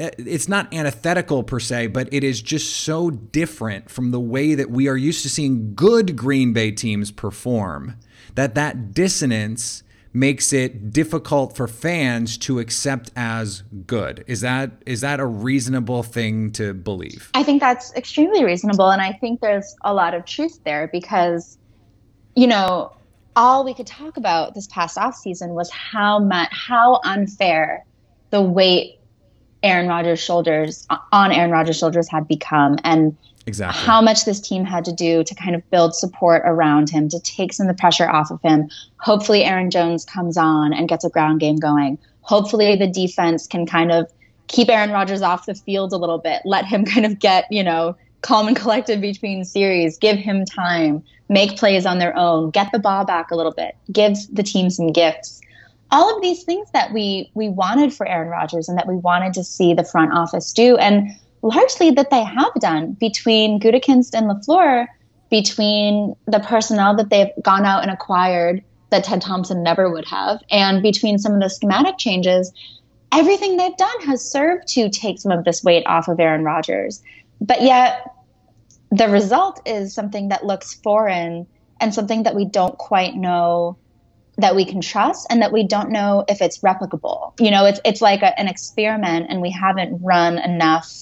Uh, 0.00 0.10
it's 0.18 0.48
not 0.48 0.72
antithetical 0.72 1.42
per 1.42 1.58
se, 1.58 1.88
but 1.88 2.08
it 2.12 2.22
is 2.22 2.40
just 2.40 2.76
so 2.76 3.10
different 3.10 3.90
from 3.90 4.10
the 4.10 4.20
way 4.20 4.54
that 4.54 4.70
we 4.70 4.88
are 4.88 4.96
used 4.96 5.22
to 5.22 5.28
seeing 5.28 5.74
good 5.74 6.16
Green 6.16 6.52
Bay 6.52 6.70
teams 6.70 7.10
perform 7.10 7.96
that 8.34 8.54
that 8.54 8.92
dissonance 8.94 9.82
makes 10.12 10.52
it 10.52 10.92
difficult 10.92 11.56
for 11.56 11.66
fans 11.68 12.38
to 12.38 12.58
accept 12.58 13.10
as 13.16 13.62
good. 13.86 14.24
Is 14.26 14.40
that 14.40 14.70
is 14.86 15.00
that 15.02 15.20
a 15.20 15.26
reasonable 15.26 16.02
thing 16.02 16.50
to 16.52 16.74
believe? 16.74 17.30
I 17.34 17.42
think 17.42 17.60
that's 17.60 17.92
extremely 17.94 18.44
reasonable 18.44 18.90
and 18.90 19.02
I 19.02 19.12
think 19.12 19.40
there's 19.40 19.76
a 19.82 19.92
lot 19.92 20.14
of 20.14 20.24
truth 20.24 20.60
there 20.64 20.88
because 20.88 21.58
you 22.34 22.46
know, 22.46 22.92
all 23.34 23.64
we 23.64 23.74
could 23.74 23.86
talk 23.86 24.16
about 24.16 24.54
this 24.54 24.68
past 24.68 24.96
off 24.96 25.16
season 25.16 25.54
was 25.54 25.70
how 25.70 26.18
much 26.20 26.48
how 26.52 27.00
unfair 27.04 27.84
the 28.30 28.40
weight 28.40 28.97
Aaron 29.62 29.88
Rodgers' 29.88 30.20
shoulders 30.20 30.86
on 31.12 31.32
Aaron 31.32 31.50
Rodgers' 31.50 31.78
shoulders 31.78 32.08
had 32.08 32.28
become 32.28 32.76
and 32.84 33.16
Exactly. 33.46 33.82
how 33.82 34.02
much 34.02 34.24
this 34.26 34.40
team 34.40 34.64
had 34.64 34.84
to 34.84 34.92
do 34.92 35.24
to 35.24 35.34
kind 35.34 35.54
of 35.54 35.68
build 35.70 35.94
support 35.94 36.42
around 36.44 36.90
him 36.90 37.08
to 37.08 37.18
take 37.20 37.54
some 37.54 37.66
of 37.66 37.74
the 37.74 37.80
pressure 37.80 38.08
off 38.08 38.30
of 38.30 38.40
him. 38.42 38.68
Hopefully 38.98 39.42
Aaron 39.42 39.70
Jones 39.70 40.04
comes 40.04 40.36
on 40.36 40.74
and 40.74 40.86
gets 40.86 41.04
a 41.04 41.08
ground 41.08 41.40
game 41.40 41.56
going. 41.56 41.98
Hopefully 42.20 42.76
the 42.76 42.86
defense 42.86 43.46
can 43.46 43.64
kind 43.64 43.90
of 43.90 44.10
keep 44.48 44.68
Aaron 44.68 44.90
Rodgers 44.90 45.22
off 45.22 45.46
the 45.46 45.54
field 45.54 45.92
a 45.92 45.96
little 45.96 46.18
bit, 46.18 46.42
let 46.44 46.66
him 46.66 46.84
kind 46.94 47.06
of 47.06 47.18
get, 47.18 47.46
you 47.50 47.64
know, 47.64 47.96
calm 48.20 48.48
and 48.48 48.56
collected 48.56 49.00
between 49.00 49.44
series, 49.44 49.96
give 49.96 50.18
him 50.18 50.44
time, 50.44 51.02
make 51.30 51.56
plays 51.56 51.86
on 51.86 51.98
their 51.98 52.14
own, 52.16 52.50
get 52.50 52.70
the 52.72 52.78
ball 52.78 53.04
back 53.06 53.30
a 53.30 53.36
little 53.36 53.52
bit, 53.52 53.76
give 53.90 54.14
the 54.30 54.42
team 54.42 54.68
some 54.68 54.92
gifts 54.92 55.40
all 55.90 56.14
of 56.14 56.22
these 56.22 56.44
things 56.44 56.70
that 56.72 56.92
we 56.92 57.30
we 57.34 57.48
wanted 57.48 57.92
for 57.92 58.06
Aaron 58.06 58.28
Rodgers 58.28 58.68
and 58.68 58.76
that 58.78 58.86
we 58.86 58.96
wanted 58.96 59.32
to 59.34 59.44
see 59.44 59.74
the 59.74 59.84
front 59.84 60.12
office 60.12 60.52
do, 60.52 60.76
and 60.76 61.08
largely 61.42 61.90
that 61.90 62.10
they 62.10 62.24
have 62.24 62.52
done 62.60 62.92
between 62.92 63.60
Gutekunst 63.60 64.14
and 64.14 64.28
LaFleur, 64.28 64.86
between 65.30 66.14
the 66.26 66.40
personnel 66.40 66.96
that 66.96 67.10
they've 67.10 67.30
gone 67.42 67.64
out 67.64 67.82
and 67.82 67.90
acquired 67.90 68.62
that 68.90 69.04
Ted 69.04 69.20
Thompson 69.20 69.62
never 69.62 69.90
would 69.90 70.06
have, 70.06 70.40
and 70.50 70.82
between 70.82 71.18
some 71.18 71.34
of 71.34 71.40
the 71.40 71.50
schematic 71.50 71.98
changes, 71.98 72.52
everything 73.12 73.56
they've 73.56 73.76
done 73.76 74.00
has 74.06 74.22
served 74.22 74.66
to 74.68 74.88
take 74.88 75.18
some 75.18 75.32
of 75.32 75.44
this 75.44 75.62
weight 75.62 75.84
off 75.86 76.08
of 76.08 76.18
Aaron 76.18 76.44
Rodgers. 76.44 77.02
But 77.40 77.62
yet, 77.62 78.10
the 78.90 79.08
result 79.08 79.60
is 79.66 79.94
something 79.94 80.28
that 80.28 80.46
looks 80.46 80.74
foreign 80.74 81.46
and 81.80 81.94
something 81.94 82.22
that 82.22 82.34
we 82.34 82.44
don't 82.44 82.76
quite 82.78 83.14
know 83.14 83.76
that 84.38 84.54
we 84.56 84.64
can 84.64 84.80
trust 84.80 85.26
and 85.30 85.42
that 85.42 85.52
we 85.52 85.64
don't 85.64 85.90
know 85.90 86.24
if 86.28 86.40
it's 86.40 86.58
replicable. 86.58 87.38
You 87.40 87.50
know, 87.50 87.66
it's 87.66 87.80
it's 87.84 88.00
like 88.00 88.22
a, 88.22 88.38
an 88.38 88.48
experiment 88.48 89.26
and 89.28 89.42
we 89.42 89.50
haven't 89.50 90.00
run 90.02 90.38
enough 90.38 90.92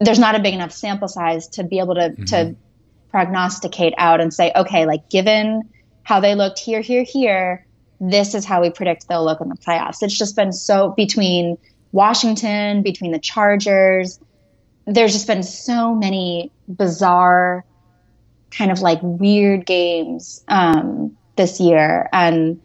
there's 0.00 0.18
not 0.18 0.34
a 0.34 0.40
big 0.40 0.54
enough 0.54 0.72
sample 0.72 1.08
size 1.08 1.48
to 1.48 1.64
be 1.64 1.78
able 1.78 1.94
to 1.94 2.10
mm-hmm. 2.10 2.24
to 2.24 2.56
prognosticate 3.10 3.94
out 3.96 4.20
and 4.20 4.34
say, 4.34 4.52
okay, 4.56 4.86
like 4.86 5.08
given 5.08 5.62
how 6.02 6.20
they 6.20 6.34
looked 6.34 6.58
here, 6.58 6.80
here, 6.80 7.04
here, 7.04 7.64
this 8.00 8.34
is 8.34 8.44
how 8.44 8.60
we 8.60 8.70
predict 8.70 9.08
they'll 9.08 9.24
look 9.24 9.40
in 9.40 9.48
the 9.48 9.56
playoffs. 9.56 10.02
It's 10.02 10.18
just 10.18 10.36
been 10.36 10.52
so 10.52 10.92
between 10.96 11.56
Washington, 11.92 12.82
between 12.82 13.12
the 13.12 13.20
Chargers, 13.20 14.18
there's 14.86 15.12
just 15.12 15.26
been 15.26 15.44
so 15.44 15.94
many 15.94 16.50
bizarre 16.68 17.64
kind 18.50 18.70
of 18.70 18.80
like 18.80 18.98
weird 19.02 19.64
games 19.64 20.44
um, 20.48 21.16
this 21.36 21.60
year, 21.60 22.08
and 22.12 22.60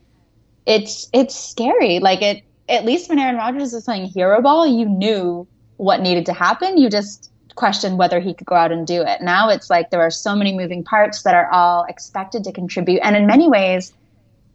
it's 0.65 1.09
it's 1.13 1.35
scary. 1.35 1.99
Like 1.99 2.21
it, 2.21 2.43
at 2.67 2.85
least 2.85 3.09
when 3.09 3.19
Aaron 3.19 3.35
Rodgers 3.35 3.73
was 3.73 3.83
playing 3.83 4.05
hero 4.05 4.41
ball, 4.41 4.67
you 4.67 4.85
knew 4.85 5.47
what 5.77 6.01
needed 6.01 6.25
to 6.27 6.33
happen. 6.33 6.77
You 6.77 6.89
just 6.89 7.31
questioned 7.55 7.97
whether 7.97 8.19
he 8.19 8.33
could 8.33 8.47
go 8.47 8.55
out 8.55 8.71
and 8.71 8.87
do 8.87 9.01
it. 9.01 9.21
Now 9.21 9.49
it's 9.49 9.69
like 9.69 9.89
there 9.89 10.01
are 10.01 10.11
so 10.11 10.35
many 10.35 10.55
moving 10.55 10.83
parts 10.83 11.23
that 11.23 11.35
are 11.35 11.51
all 11.51 11.85
expected 11.89 12.43
to 12.45 12.51
contribute, 12.51 12.99
and 13.03 13.15
in 13.15 13.25
many 13.25 13.47
ways, 13.47 13.93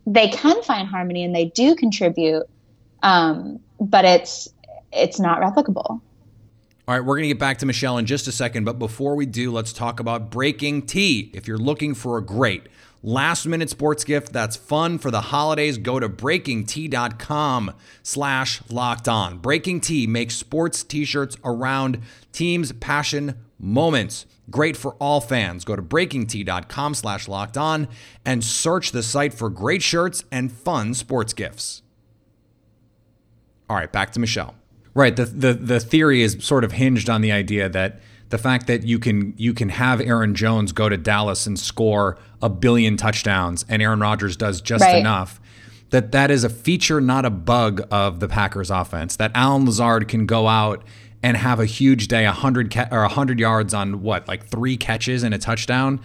they 0.06 0.28
can 0.28 0.62
find 0.62 0.88
harmony 0.88 1.24
and 1.24 1.34
they 1.34 1.46
do 1.46 1.74
contribute. 1.74 2.44
Um, 3.02 3.60
but 3.80 4.04
it's 4.04 4.48
it's 4.92 5.18
not 5.18 5.40
replicable. 5.40 6.00
All 6.86 6.94
right, 6.94 7.00
we're 7.00 7.16
going 7.16 7.22
to 7.22 7.28
get 7.28 7.38
back 7.38 7.58
to 7.58 7.66
Michelle 7.66 7.96
in 7.96 8.04
just 8.04 8.28
a 8.28 8.32
second, 8.32 8.64
but 8.64 8.78
before 8.78 9.14
we 9.16 9.24
do, 9.24 9.50
let's 9.50 9.72
talk 9.72 10.00
about 10.00 10.30
BreakingT. 10.30 11.34
If 11.34 11.48
you're 11.48 11.56
looking 11.56 11.94
for 11.94 12.18
a 12.18 12.22
great 12.22 12.64
last 13.04 13.44
minute 13.44 13.68
sports 13.68 14.02
gift 14.02 14.32
that's 14.32 14.56
fun 14.56 14.98
for 14.98 15.10
the 15.10 15.20
holidays. 15.20 15.78
Go 15.78 16.00
to 16.00 16.08
breakingt.com 16.08 17.74
slash 18.02 18.62
locked 18.70 19.08
on. 19.08 19.38
BreakingT 19.38 20.08
makes 20.08 20.34
sports 20.34 20.82
t-shirts 20.82 21.36
around 21.44 22.00
teams 22.32 22.72
passion 22.72 23.36
moments. 23.58 24.26
Great 24.50 24.76
for 24.76 24.94
all 24.94 25.20
fans. 25.20 25.64
Go 25.64 25.76
to 25.76 25.82
breakingt.com 25.82 26.94
slash 26.94 27.28
locked 27.28 27.56
on 27.56 27.88
and 28.24 28.42
search 28.42 28.90
the 28.90 29.02
site 29.02 29.34
for 29.34 29.48
great 29.50 29.82
shirts 29.82 30.24
and 30.32 30.50
fun 30.50 30.94
sports 30.94 31.32
gifts. 31.32 31.82
All 33.68 33.76
right 33.76 33.92
back 33.92 34.12
to 34.12 34.20
michelle. 34.20 34.54
Right 34.94 35.14
the, 35.14 35.24
the, 35.24 35.54
the 35.54 35.80
theory 35.80 36.22
is 36.22 36.38
sort 36.40 36.64
of 36.64 36.72
hinged 36.72 37.10
on 37.10 37.20
the 37.20 37.32
idea 37.32 37.68
that 37.68 38.00
the 38.34 38.38
fact 38.38 38.66
that 38.66 38.82
you 38.82 38.98
can 38.98 39.32
you 39.36 39.54
can 39.54 39.68
have 39.68 40.00
Aaron 40.00 40.34
Jones 40.34 40.72
go 40.72 40.88
to 40.88 40.96
Dallas 40.96 41.46
and 41.46 41.56
score 41.56 42.18
a 42.42 42.48
billion 42.48 42.96
touchdowns 42.96 43.64
and 43.68 43.80
Aaron 43.80 44.00
Rodgers 44.00 44.36
does 44.36 44.60
just 44.60 44.82
right. 44.82 44.96
enough 44.96 45.40
that 45.90 46.10
that 46.10 46.32
is 46.32 46.42
a 46.42 46.48
feature 46.48 47.00
not 47.00 47.24
a 47.24 47.30
bug 47.30 47.86
of 47.92 48.18
the 48.18 48.26
Packers 48.26 48.72
offense 48.72 49.14
that 49.14 49.30
Allen 49.36 49.66
Lazard 49.66 50.08
can 50.08 50.26
go 50.26 50.48
out 50.48 50.82
and 51.22 51.36
have 51.36 51.60
a 51.60 51.64
huge 51.64 52.08
day 52.08 52.24
100 52.24 52.72
ca- 52.72 52.88
or 52.90 53.02
100 53.02 53.38
yards 53.38 53.72
on 53.72 54.02
what 54.02 54.26
like 54.26 54.44
3 54.48 54.76
catches 54.78 55.22
and 55.22 55.32
a 55.32 55.38
touchdown 55.38 56.00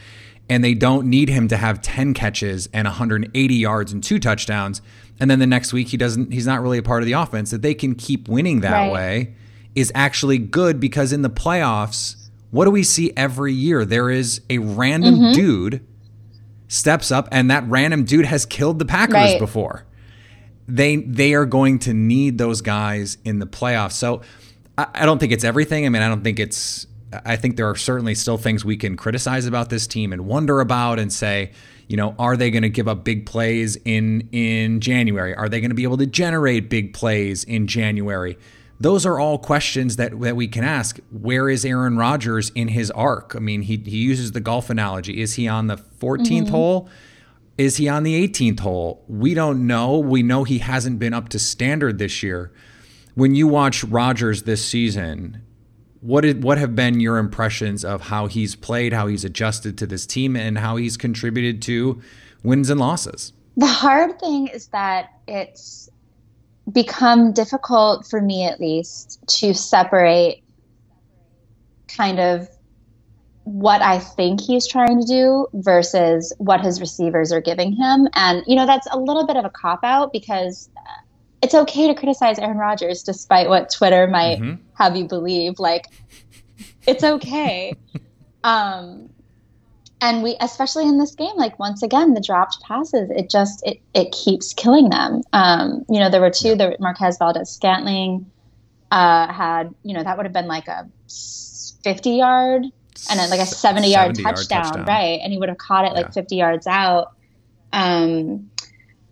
and 0.48 0.64
they 0.64 0.76
don't 0.76 1.10
need 1.10 1.30
him 1.30 1.48
to 1.48 1.58
have 1.58 1.82
10 1.82 2.14
catches 2.14 2.70
and 2.74 2.86
180 2.86 3.56
yards 3.56 3.92
and 3.92 4.04
two 4.04 4.20
touchdowns 4.20 4.84
and 5.20 5.32
then 5.32 5.40
the 5.40 5.48
next 5.48 5.74
week 5.74 5.88
he 5.88 5.98
doesn't 5.98 6.32
he's 6.32 6.46
not 6.46 6.62
really 6.62 6.78
a 6.78 6.84
part 6.84 7.02
of 7.02 7.08
the 7.08 7.14
offense 7.14 7.50
that 7.50 7.64
they 7.64 7.74
can 7.74 7.96
keep 7.96 8.30
winning 8.30 8.60
that 8.60 8.72
right. 8.72 8.92
way 8.92 9.36
is 9.74 9.92
actually 9.96 10.38
good 10.38 10.80
because 10.80 11.12
in 11.12 11.24
the 11.24 11.30
playoffs 11.30 12.18
what 12.52 12.66
do 12.66 12.72
we 12.72 12.84
see 12.84 13.12
every 13.16 13.54
year? 13.54 13.86
There 13.86 14.10
is 14.10 14.42
a 14.50 14.58
random 14.58 15.16
mm-hmm. 15.16 15.34
dude 15.34 15.88
steps 16.68 17.12
up, 17.12 17.28
and 17.32 17.52
that 17.52 17.64
random 17.68 18.06
dude 18.06 18.26
has 18.26 18.46
killed 18.46 18.80
the 18.80 18.86
Packers 18.86 19.14
right. 19.14 19.40
before. 19.40 19.86
They 20.68 20.98
they 20.98 21.34
are 21.34 21.46
going 21.46 21.80
to 21.80 21.94
need 21.94 22.38
those 22.38 22.62
guys 22.62 23.18
in 23.24 23.40
the 23.40 23.48
playoffs. 23.48 23.94
So 23.94 24.22
I, 24.78 24.88
I 24.94 25.06
don't 25.06 25.20
think 25.20 25.32
it's 25.32 25.44
everything. 25.44 25.86
I 25.86 25.90
mean, 25.90 26.02
I 26.02 26.08
don't 26.08 26.24
think 26.24 26.40
it's. 26.40 26.88
I 27.26 27.38
think 27.38 27.56
there 27.56 27.68
are 27.68 27.76
certainly 27.76 28.14
still 28.14 28.38
things 28.38 28.64
we 28.64 28.78
can 28.78 28.96
criticize 28.96 29.48
about 29.48 29.72
this 29.72 29.88
team 29.88 30.14
and 30.14 30.28
wonder 30.28 30.60
about 30.60 31.00
and 31.00 31.12
say, 31.12 31.54
you 31.88 31.98
know, 31.98 32.14
are 32.20 32.38
they 32.38 32.52
going 32.52 32.62
to 32.62 32.70
give 32.70 32.88
up 32.88 33.04
big 33.04 33.26
plays 33.26 33.78
in 33.84 34.30
in 34.32 34.80
January? 34.80 35.34
Are 35.36 35.50
they 35.50 35.60
going 35.60 35.72
to 35.72 35.76
be 35.76 35.84
able 35.84 35.98
to 35.98 36.06
generate 36.06 36.70
big 36.70 36.94
plays 36.94 37.44
in 37.44 37.66
January? 37.66 38.38
Those 38.80 39.06
are 39.06 39.20
all 39.20 39.38
questions 39.38 39.98
that, 39.98 40.20
that 40.22 40.36
we 40.36 40.48
can 40.48 40.64
ask. 40.64 41.00
Where 41.12 41.50
is 41.50 41.66
Aaron 41.66 41.98
Rodgers 41.98 42.50
in 42.52 42.70
his 42.70 42.90
arc? 42.92 43.36
I 43.36 43.40
mean, 43.40 43.62
he, 43.62 43.78
he 43.78 43.98
uses 43.98 44.32
the 44.32 44.40
golf 44.40 44.70
analogy. 44.70 45.22
Is 45.22 45.34
he 45.34 45.48
on 45.48 45.68
the 45.68 45.76
14th 45.78 46.28
mm-hmm. 46.28 46.48
hole? 46.48 46.90
Is 47.58 47.76
he 47.76 47.90
on 47.90 48.04
the 48.04 48.28
18th 48.28 48.62
hole? 48.62 49.04
We 49.10 49.34
don't 49.34 49.68
know. 49.68 50.00
We 50.00 50.24
know 50.24 50.46
he 50.46 50.60
hasn't 50.60 50.98
been 50.98 51.14
up 51.14 51.28
to 51.30 51.40
standard 51.40 51.98
this 51.98 52.24
year. 52.24 52.54
When 53.16 53.36
you 53.36 53.50
watch 53.50 53.84
Rodgers 53.84 54.44
this 54.44 54.64
season, 54.64 55.42
what 56.00 56.22
did, 56.22 56.42
what 56.42 56.58
have 56.58 56.74
been 56.74 57.02
your 57.02 57.18
impressions 57.18 57.84
of 57.84 58.00
how 58.04 58.28
he's 58.28 58.56
played, 58.56 58.94
how 58.94 59.08
he's 59.08 59.26
adjusted 59.26 59.78
to 59.80 59.88
this 59.88 60.06
team, 60.06 60.38
and 60.38 60.58
how 60.58 60.78
he's 60.78 60.96
contributed 60.96 61.62
to 61.64 62.02
wins 62.44 62.70
and 62.70 62.80
losses? 62.80 63.34
The 63.58 63.68
hard 63.68 64.18
thing 64.22 64.48
is 64.48 64.68
that 64.68 65.20
it's 65.28 65.90
become 66.72 67.34
difficult 67.34 68.08
for 68.08 68.22
me 68.22 68.46
at 68.46 68.60
least 68.60 69.20
to 69.28 69.54
separate 69.54 70.44
kind 71.88 72.20
of 72.20 72.48
what 73.44 73.82
I 73.82 74.00
think 74.00 74.42
he's 74.42 74.68
trying 74.68 75.02
to 75.02 75.08
do 75.08 75.48
versus 75.54 76.34
what 76.38 76.62
his 76.62 76.80
receivers 76.80 77.32
are 77.32 77.42
giving 77.42 77.74
him. 77.74 78.08
And, 78.14 78.44
you 78.46 78.56
know, 78.56 78.66
that's 78.66 78.88
a 78.92 79.00
little 79.00 79.26
bit 79.26 79.38
of 79.38 79.46
a 79.46 79.50
cop 79.50 79.84
out 79.84 80.14
because 80.14 80.70
it's 81.42 81.56
okay 81.56 81.88
to 81.88 81.96
criticize 81.96 82.38
Aaron 82.38 82.58
Rodgers 82.58 83.02
despite 83.02 83.50
what 83.50 83.72
Twitter 83.74 84.08
might 84.08 84.40
mm-hmm. 84.40 84.62
have 84.76 84.96
you 84.96 85.06
believe. 85.06 85.58
Like, 85.58 85.86
it's 86.86 87.04
okay. 87.04 87.74
um, 88.44 89.10
and 90.02 90.24
we 90.24 90.36
especially 90.40 90.88
in 90.88 90.98
this 90.98 91.16
game 91.16 91.36
like 91.36 91.58
once 91.60 91.84
again 91.84 92.14
the 92.14 92.22
dropped 92.22 92.62
passes 92.62 93.10
it 93.12 93.30
just 93.30 93.66
it 93.66 93.82
it 93.94 94.12
keeps 94.12 94.54
killing 94.54 94.90
them 94.90 95.22
um 95.34 95.84
you 95.90 96.00
know 96.00 96.10
there 96.10 96.22
were 96.22 96.30
two 96.30 96.56
the 96.56 96.76
marquez 96.80 97.18
valdes 97.18 97.50
scantling 97.50 98.30
uh 98.92 99.32
had 99.32 99.74
you 99.84 99.94
know 99.94 100.04
that 100.04 100.18
would 100.18 100.26
have 100.26 100.34
been 100.34 100.48
like 100.48 100.68
a 100.68 100.90
50 101.84 102.10
yard 102.12 102.64
and 103.10 103.20
then 103.20 103.30
like 103.30 103.40
a 103.40 103.46
70 103.46 103.88
yard, 103.90 104.18
70 104.18 104.24
touchdown, 104.24 104.64
touchdown, 104.64 104.86
right 104.86 105.20
and 105.22 105.32
he 105.32 105.40
would 105.40 105.50
have 105.50 105.58
caught 105.58 105.86
it 105.86 105.94
like 105.94 106.08
yeah. 106.08 106.12
50 106.12 106.36
yards 106.36 106.68
out 106.68 107.12
um 107.74 108.50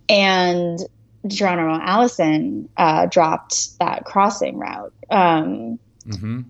and 0.10 0.80
Geronimo 1.26 1.80
Allison 1.82 2.69
uh, 2.78 3.08
dropped 3.08 3.78
that 3.80 4.06
crossing 4.06 4.58
route. 4.58 4.93
Um, 5.10 5.78
Mm-hmm. 6.08 6.41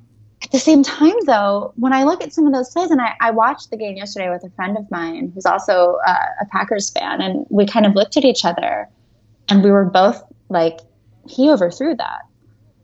At 0.47 0.53
the 0.53 0.59
same 0.59 0.81
time, 0.81 1.15
though, 1.25 1.73
when 1.75 1.91
I 1.91 2.03
look 2.03 2.23
at 2.23 2.31
some 2.31 2.47
of 2.47 2.53
those 2.53 2.69
plays, 2.69 2.89
and 2.89 3.01
I, 3.01 3.15
I 3.19 3.31
watched 3.31 3.69
the 3.69 3.75
game 3.75 3.97
yesterday 3.97 4.29
with 4.29 4.45
a 4.45 4.49
friend 4.51 4.77
of 4.77 4.89
mine 4.89 5.29
who's 5.35 5.45
also 5.45 5.97
uh, 6.07 6.25
a 6.39 6.45
Packers 6.45 6.89
fan, 6.89 7.21
and 7.21 7.45
we 7.49 7.65
kind 7.65 7.85
of 7.85 7.95
looked 7.95 8.15
at 8.15 8.23
each 8.23 8.45
other, 8.45 8.87
and 9.49 9.61
we 9.61 9.69
were 9.69 9.83
both 9.83 10.23
like, 10.47 10.79
he 11.27 11.51
overthrew 11.51 11.97
that. 11.97 12.21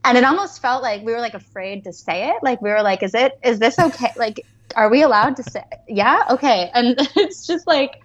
And 0.03 0.17
it 0.17 0.25
almost 0.25 0.61
felt 0.61 0.83
like 0.83 1.03
we 1.03 1.13
were 1.13 1.21
like 1.21 1.35
afraid 1.35 1.85
to 1.85 1.93
say 1.93 2.27
it. 2.31 2.43
Like 2.43 2.61
we 2.61 2.69
were 2.69 2.81
like, 2.81 3.01
is 3.01 3.13
it, 3.13 3.39
is 3.41 3.59
this 3.59 3.79
okay? 3.79 4.11
Like, 4.17 4.45
are 4.75 4.89
we 4.89 5.01
allowed 5.01 5.37
to 5.37 5.43
say, 5.43 5.63
yeah, 5.87 6.25
okay. 6.31 6.69
And 6.73 6.97
it's 7.15 7.47
just 7.47 7.65
like 7.65 8.03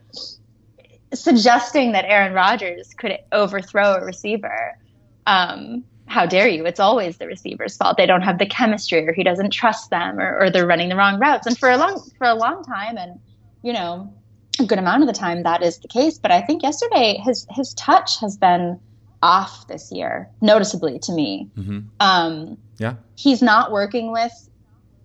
suggesting 1.13 1.91
that 1.93 2.05
Aaron 2.05 2.33
Rodgers 2.33 2.95
could 2.95 3.19
overthrow 3.33 3.95
a 3.95 4.05
receiver. 4.05 4.79
Um, 5.27 5.83
how 6.09 6.27
dare 6.27 6.49
you? 6.49 6.67
It's 6.67 6.81
always 6.81 7.19
the 7.19 7.27
receiver's 7.27 7.77
fault. 7.77 7.97
They 7.97 8.07
don't 8.07 8.23
have 8.23 8.39
the 8.39 8.47
chemistry, 8.47 9.07
or 9.07 9.13
he 9.13 9.23
doesn't 9.23 9.51
trust 9.51 9.91
them, 9.91 10.19
or, 10.19 10.39
or 10.41 10.51
they're 10.51 10.67
running 10.67 10.89
the 10.89 10.97
wrong 10.97 11.19
routes. 11.21 11.47
And 11.47 11.57
for 11.57 11.71
a 11.71 11.77
long 11.77 12.01
for 12.19 12.27
a 12.27 12.35
long 12.35 12.65
time, 12.65 12.97
and 12.97 13.19
you 13.63 13.73
know, 13.73 14.13
a 14.61 14.65
good 14.65 14.79
amount 14.79 15.03
of 15.03 15.07
the 15.07 15.13
time, 15.15 15.43
that 15.45 15.63
is 15.63 15.79
the 15.79 15.89
case. 15.89 16.19
But 16.19 16.31
I 16.31 16.41
think 16.43 16.63
yesterday 16.63 17.21
his 17.25 17.47
his 17.51 17.75
touch 17.75 18.21
has 18.21 18.37
been 18.37 18.81
off 19.23 19.67
this 19.69 19.91
year, 19.93 20.29
noticeably 20.41 20.99
to 21.01 21.13
me. 21.13 21.49
Mm-hmm. 21.57 21.79
Um, 22.01 22.57
Yeah. 22.79 22.95
he's 23.17 23.43
not 23.43 23.73
working 23.73 24.13
with, 24.13 24.33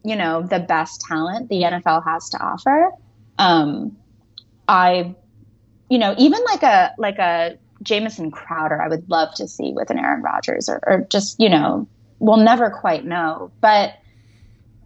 you 0.04 0.16
know, 0.16 0.44
the 0.44 0.60
best 0.60 1.02
talent 1.02 1.50
the 1.50 1.64
NFL 1.64 2.04
has 2.06 2.30
to 2.30 2.38
offer. 2.44 2.92
Um, 3.40 3.98
I, 4.68 5.16
you 5.90 5.98
know, 5.98 6.14
even 6.18 6.44
like 6.46 6.62
a 6.64 6.94
like 7.00 7.18
a 7.18 7.58
Jamison 7.84 8.32
Crowder, 8.32 8.82
I 8.82 8.88
would 8.88 9.10
love 9.10 9.34
to 9.36 9.48
see 9.48 9.74
with 9.74 9.90
an 9.90 10.00
Aaron 10.00 10.22
Rodgers, 10.22 10.70
or, 10.70 10.80
or 10.88 11.08
just 11.10 11.40
you 11.40 11.50
know, 11.50 11.88
we'll 12.20 12.38
never 12.38 12.70
quite 12.70 13.06
know. 13.06 13.52
But 13.62 13.96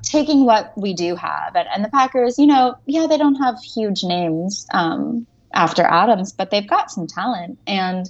taking 0.04 0.46
what 0.46 0.74
we 0.78 0.94
do 0.94 1.16
have, 1.16 1.56
and, 1.56 1.68
and 1.74 1.84
the 1.86 1.90
Packers, 1.90 2.38
you 2.38 2.48
know, 2.48 2.76
yeah, 2.86 3.08
they 3.08 3.18
don't 3.18 3.36
have 3.36 3.60
huge 3.60 4.04
names 4.04 4.68
um, 4.74 5.26
after 5.54 5.84
Adams, 5.84 6.32
but 6.32 6.52
they've 6.52 6.68
got 6.68 6.92
some 6.92 7.08
talent, 7.08 7.58
and 7.68 8.10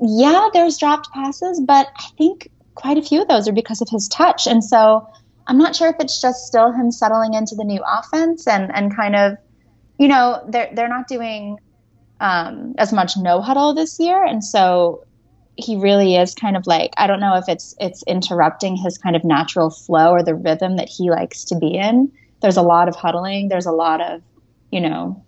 yeah, 0.00 0.48
there's 0.52 0.78
dropped 0.78 1.10
passes, 1.12 1.60
but 1.66 1.88
I 1.96 2.08
think 2.18 2.48
quite 2.74 2.98
a 2.98 3.02
few 3.02 3.22
of 3.22 3.28
those 3.28 3.48
are 3.48 3.52
because 3.52 3.80
of 3.80 3.88
his 3.88 4.08
touch, 4.08 4.46
and 4.46 4.62
so. 4.62 5.08
I'm 5.48 5.58
not 5.58 5.74
sure 5.74 5.88
if 5.88 5.96
it's 5.98 6.22
just 6.22 6.46
still 6.46 6.70
him 6.70 6.92
settling 6.92 7.34
into 7.34 7.56
the 7.56 7.64
new 7.64 7.82
offense 7.84 8.46
and, 8.46 8.72
and 8.72 8.94
kind 8.94 9.16
of, 9.16 9.36
you 9.98 10.06
know, 10.06 10.40
they're 10.48 10.70
they're 10.72 10.88
not 10.88 11.08
doing 11.08 11.58
um, 12.22 12.74
as 12.78 12.92
much 12.92 13.16
no 13.16 13.42
huddle 13.42 13.74
this 13.74 13.98
year, 13.98 14.24
and 14.24 14.42
so 14.44 15.04
he 15.56 15.76
really 15.76 16.16
is 16.16 16.34
kind 16.34 16.56
of 16.56 16.66
like 16.66 16.92
I 16.96 17.06
don't 17.08 17.20
know 17.20 17.34
if 17.34 17.48
it's 17.48 17.74
it's 17.80 18.02
interrupting 18.04 18.76
his 18.76 18.96
kind 18.96 19.16
of 19.16 19.24
natural 19.24 19.70
flow 19.70 20.12
or 20.12 20.22
the 20.22 20.36
rhythm 20.36 20.76
that 20.76 20.88
he 20.88 21.10
likes 21.10 21.44
to 21.46 21.56
be 21.56 21.74
in. 21.74 22.10
There's 22.40 22.56
a 22.56 22.62
lot 22.62 22.88
of 22.88 22.94
huddling. 22.94 23.48
There's 23.48 23.66
a 23.66 23.72
lot 23.72 24.00
of, 24.00 24.22
you 24.70 24.80
know, 24.80 25.22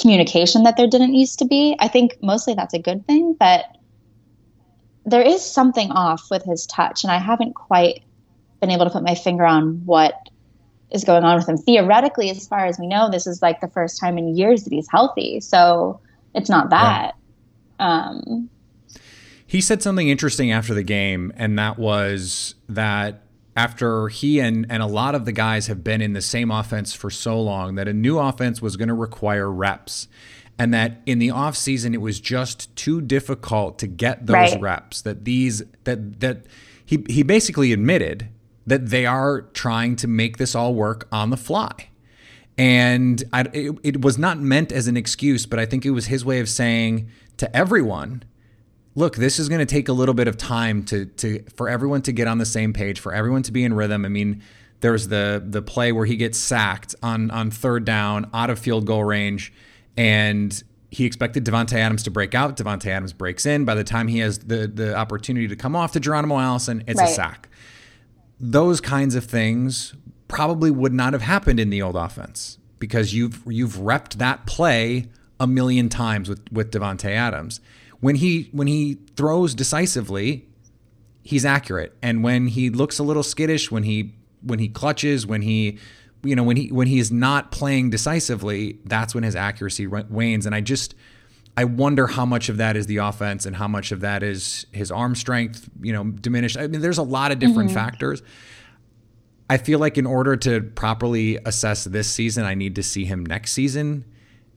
communication 0.00 0.62
that 0.62 0.78
there 0.78 0.86
didn't 0.86 1.14
used 1.14 1.38
to 1.40 1.44
be. 1.44 1.76
I 1.78 1.88
think 1.88 2.16
mostly 2.22 2.54
that's 2.54 2.74
a 2.74 2.78
good 2.78 3.06
thing, 3.06 3.36
but 3.38 3.66
there 5.04 5.22
is 5.22 5.44
something 5.44 5.90
off 5.90 6.30
with 6.30 6.44
his 6.44 6.66
touch, 6.66 7.04
and 7.04 7.12
I 7.12 7.18
haven't 7.18 7.54
quite 7.54 8.02
been 8.62 8.70
able 8.70 8.86
to 8.86 8.90
put 8.90 9.02
my 9.02 9.14
finger 9.14 9.44
on 9.44 9.84
what 9.84 10.14
is 10.90 11.04
going 11.04 11.24
on 11.24 11.36
with 11.36 11.48
him. 11.48 11.58
Theoretically, 11.58 12.30
as 12.30 12.48
far 12.48 12.64
as 12.64 12.78
we 12.78 12.86
know, 12.86 13.10
this 13.10 13.26
is 13.26 13.42
like 13.42 13.60
the 13.60 13.68
first 13.68 14.00
time 14.00 14.16
in 14.16 14.34
years 14.34 14.64
that 14.64 14.72
he's 14.72 14.88
healthy. 14.90 15.40
So 15.40 16.00
it's 16.34 16.48
not 16.50 16.70
that. 16.70 17.14
Um, 17.78 18.48
He 19.46 19.60
said 19.60 19.82
something 19.82 20.08
interesting 20.08 20.50
after 20.50 20.72
the 20.74 20.82
game, 20.82 21.32
and 21.36 21.58
that 21.58 21.78
was 21.78 22.54
that 22.68 23.22
after 23.54 24.08
he 24.08 24.40
and, 24.40 24.66
and 24.70 24.82
a 24.82 24.86
lot 24.86 25.14
of 25.14 25.26
the 25.26 25.32
guys 25.32 25.66
have 25.66 25.84
been 25.84 26.00
in 26.00 26.14
the 26.14 26.22
same 26.22 26.50
offense 26.50 26.94
for 26.94 27.10
so 27.10 27.38
long, 27.40 27.74
that 27.74 27.86
a 27.86 27.92
new 27.92 28.18
offense 28.18 28.62
was 28.62 28.76
going 28.76 28.88
to 28.88 28.94
require 28.94 29.50
reps. 29.50 30.08
And 30.58 30.72
that 30.72 31.02
in 31.06 31.18
the 31.18 31.28
offseason, 31.28 31.92
it 31.92 31.98
was 32.00 32.20
just 32.20 32.74
too 32.76 33.00
difficult 33.00 33.78
to 33.80 33.86
get 33.86 34.26
those 34.26 34.52
Right. 34.52 34.60
reps. 34.60 35.02
That 35.02 35.24
these, 35.24 35.62
that, 35.84 36.20
that 36.20 36.46
he, 36.84 37.04
he 37.08 37.22
basically 37.22 37.72
admitted 37.72 38.28
that 38.66 38.88
they 38.90 39.04
are 39.06 39.42
trying 39.54 39.96
to 39.96 40.06
make 40.06 40.36
this 40.36 40.54
all 40.54 40.74
work 40.74 41.08
on 41.10 41.30
the 41.30 41.36
fly. 41.36 41.88
And 42.58 43.22
I, 43.32 43.42
it, 43.52 43.78
it 43.82 44.02
was 44.02 44.18
not 44.18 44.38
meant 44.38 44.72
as 44.72 44.86
an 44.86 44.96
excuse, 44.96 45.46
but 45.46 45.58
I 45.58 45.66
think 45.66 45.86
it 45.86 45.90
was 45.90 46.06
his 46.06 46.24
way 46.24 46.40
of 46.40 46.48
saying 46.48 47.08
to 47.38 47.56
everyone, 47.56 48.24
look, 48.94 49.16
this 49.16 49.38
is 49.38 49.48
going 49.48 49.58
to 49.60 49.66
take 49.66 49.88
a 49.88 49.92
little 49.92 50.14
bit 50.14 50.28
of 50.28 50.36
time 50.36 50.84
to 50.84 51.06
to 51.06 51.42
for 51.56 51.68
everyone 51.68 52.02
to 52.02 52.12
get 52.12 52.28
on 52.28 52.38
the 52.38 52.46
same 52.46 52.72
page, 52.72 53.00
for 53.00 53.12
everyone 53.12 53.42
to 53.44 53.52
be 53.52 53.64
in 53.64 53.74
rhythm. 53.74 54.04
I 54.04 54.08
mean, 54.08 54.42
there's 54.80 55.08
the 55.08 55.42
the 55.44 55.62
play 55.62 55.92
where 55.92 56.06
he 56.06 56.16
gets 56.16 56.38
sacked 56.38 56.94
on 57.02 57.30
on 57.30 57.50
third 57.50 57.84
down, 57.84 58.28
out 58.34 58.50
of 58.50 58.58
field 58.58 58.86
goal 58.86 59.04
range, 59.04 59.52
and 59.96 60.62
he 60.90 61.06
expected 61.06 61.44
Davante 61.44 61.74
Adams 61.74 62.02
to 62.02 62.10
break 62.10 62.34
out. 62.34 62.56
Davante 62.56 62.86
Adams 62.86 63.14
breaks 63.14 63.46
in. 63.46 63.64
By 63.64 63.74
the 63.74 63.84
time 63.84 64.08
he 64.08 64.18
has 64.18 64.40
the 64.40 64.66
the 64.66 64.94
opportunity 64.94 65.48
to 65.48 65.56
come 65.56 65.74
off 65.74 65.92
to 65.92 66.00
Geronimo 66.00 66.38
Allison, 66.38 66.84
it's 66.86 67.00
a 67.00 67.06
sack. 67.06 67.48
Those 68.38 68.80
kinds 68.80 69.14
of 69.14 69.24
things 69.24 69.94
probably 70.32 70.70
would 70.70 70.94
not 70.94 71.12
have 71.12 71.20
happened 71.20 71.60
in 71.60 71.68
the 71.68 71.82
old 71.82 71.94
offense 71.94 72.56
because 72.78 73.12
you've 73.12 73.42
you've 73.46 73.74
repped 73.74 74.14
that 74.14 74.46
play 74.46 75.06
a 75.38 75.46
million 75.46 75.90
times 75.90 76.26
with 76.26 76.40
with 76.50 76.70
Davante 76.72 77.10
Adams. 77.10 77.60
When 78.00 78.16
he 78.16 78.48
when 78.50 78.66
he 78.66 78.98
throws 79.14 79.54
decisively, 79.54 80.48
he's 81.22 81.44
accurate, 81.44 81.94
and 82.00 82.24
when 82.24 82.46
he 82.46 82.70
looks 82.70 82.98
a 82.98 83.02
little 83.02 83.22
skittish, 83.22 83.70
when 83.70 83.82
he 83.82 84.14
when 84.42 84.58
he 84.58 84.68
clutches, 84.68 85.26
when 85.26 85.42
he 85.42 85.78
you 86.22 86.34
know 86.34 86.44
when 86.44 86.56
he 86.56 86.72
when 86.72 86.86
he 86.86 86.98
is 86.98 87.12
not 87.12 87.52
playing 87.52 87.90
decisively, 87.90 88.78
that's 88.86 89.14
when 89.14 89.24
his 89.24 89.36
accuracy 89.36 89.86
wanes. 89.86 90.46
And 90.46 90.54
I 90.54 90.62
just 90.62 90.94
I 91.58 91.64
wonder 91.64 92.06
how 92.06 92.24
much 92.24 92.48
of 92.48 92.56
that 92.56 92.74
is 92.74 92.86
the 92.86 92.96
offense 92.96 93.44
and 93.44 93.54
how 93.54 93.68
much 93.68 93.92
of 93.92 94.00
that 94.00 94.22
is 94.22 94.64
his 94.72 94.90
arm 94.90 95.14
strength, 95.14 95.68
you 95.82 95.92
know, 95.92 96.04
diminished. 96.04 96.56
I 96.56 96.68
mean, 96.68 96.80
there's 96.80 96.96
a 96.96 97.02
lot 97.02 97.32
of 97.32 97.38
different 97.38 97.68
mm-hmm. 97.68 97.78
factors. 97.78 98.22
I 99.52 99.58
feel 99.58 99.78
like 99.78 99.98
in 99.98 100.06
order 100.06 100.34
to 100.34 100.62
properly 100.62 101.36
assess 101.44 101.84
this 101.84 102.10
season, 102.10 102.46
I 102.46 102.54
need 102.54 102.74
to 102.76 102.82
see 102.82 103.04
him 103.04 103.26
next 103.26 103.52
season, 103.52 104.06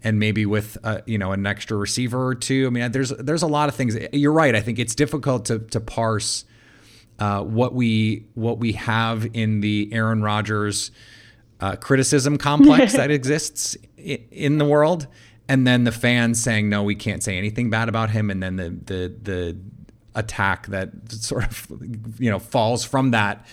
and 0.02 0.20
maybe 0.20 0.46
with 0.46 0.78
uh, 0.86 1.02
you 1.06 1.18
know 1.18 1.34
an 1.34 1.46
extra 1.46 1.76
receiver 1.76 2.28
or 2.28 2.34
two. 2.34 2.66
I 2.66 2.70
mean, 2.70 2.90
there's 2.94 3.10
there's 3.10 3.42
a 3.42 3.48
lot 3.48 3.68
of 3.68 3.76
things. 3.76 3.98
You're 4.14 4.32
right. 4.32 4.56
I 4.56 4.62
think 4.62 4.80
it's 4.80 4.96
difficult 4.96 5.44
to 5.46 5.60
to 5.60 5.82
parse 5.82 6.46
uh, 7.20 7.44
what 7.44 7.74
we 7.74 8.26
what 8.36 8.60
we 8.60 8.72
have 8.72 9.28
in 9.34 9.60
the 9.60 9.90
Aaron 9.92 10.22
Rodgers 10.22 10.92
uh, 11.60 11.76
criticism 11.76 12.38
complex 12.38 12.94
that 12.96 13.12
exists 13.12 13.76
in 13.98 14.60
the 14.60 14.66
world, 14.66 15.08
and 15.50 15.68
then 15.68 15.84
the 15.84 15.92
fans 15.92 16.42
saying 16.42 16.70
no, 16.70 16.84
we 16.84 16.96
can't 16.96 17.22
say 17.22 17.38
anything 17.38 17.70
bad 17.70 17.90
about 17.90 18.12
him, 18.12 18.30
and 18.30 18.42
then 18.42 18.56
the 18.56 18.70
the 18.70 19.14
the 19.24 19.58
attack 20.16 20.68
that 20.68 21.12
sort 21.12 21.44
of 21.44 21.68
you 22.18 22.32
know 22.32 22.40
falls 22.40 22.86
from 22.86 23.12
that 23.12 23.46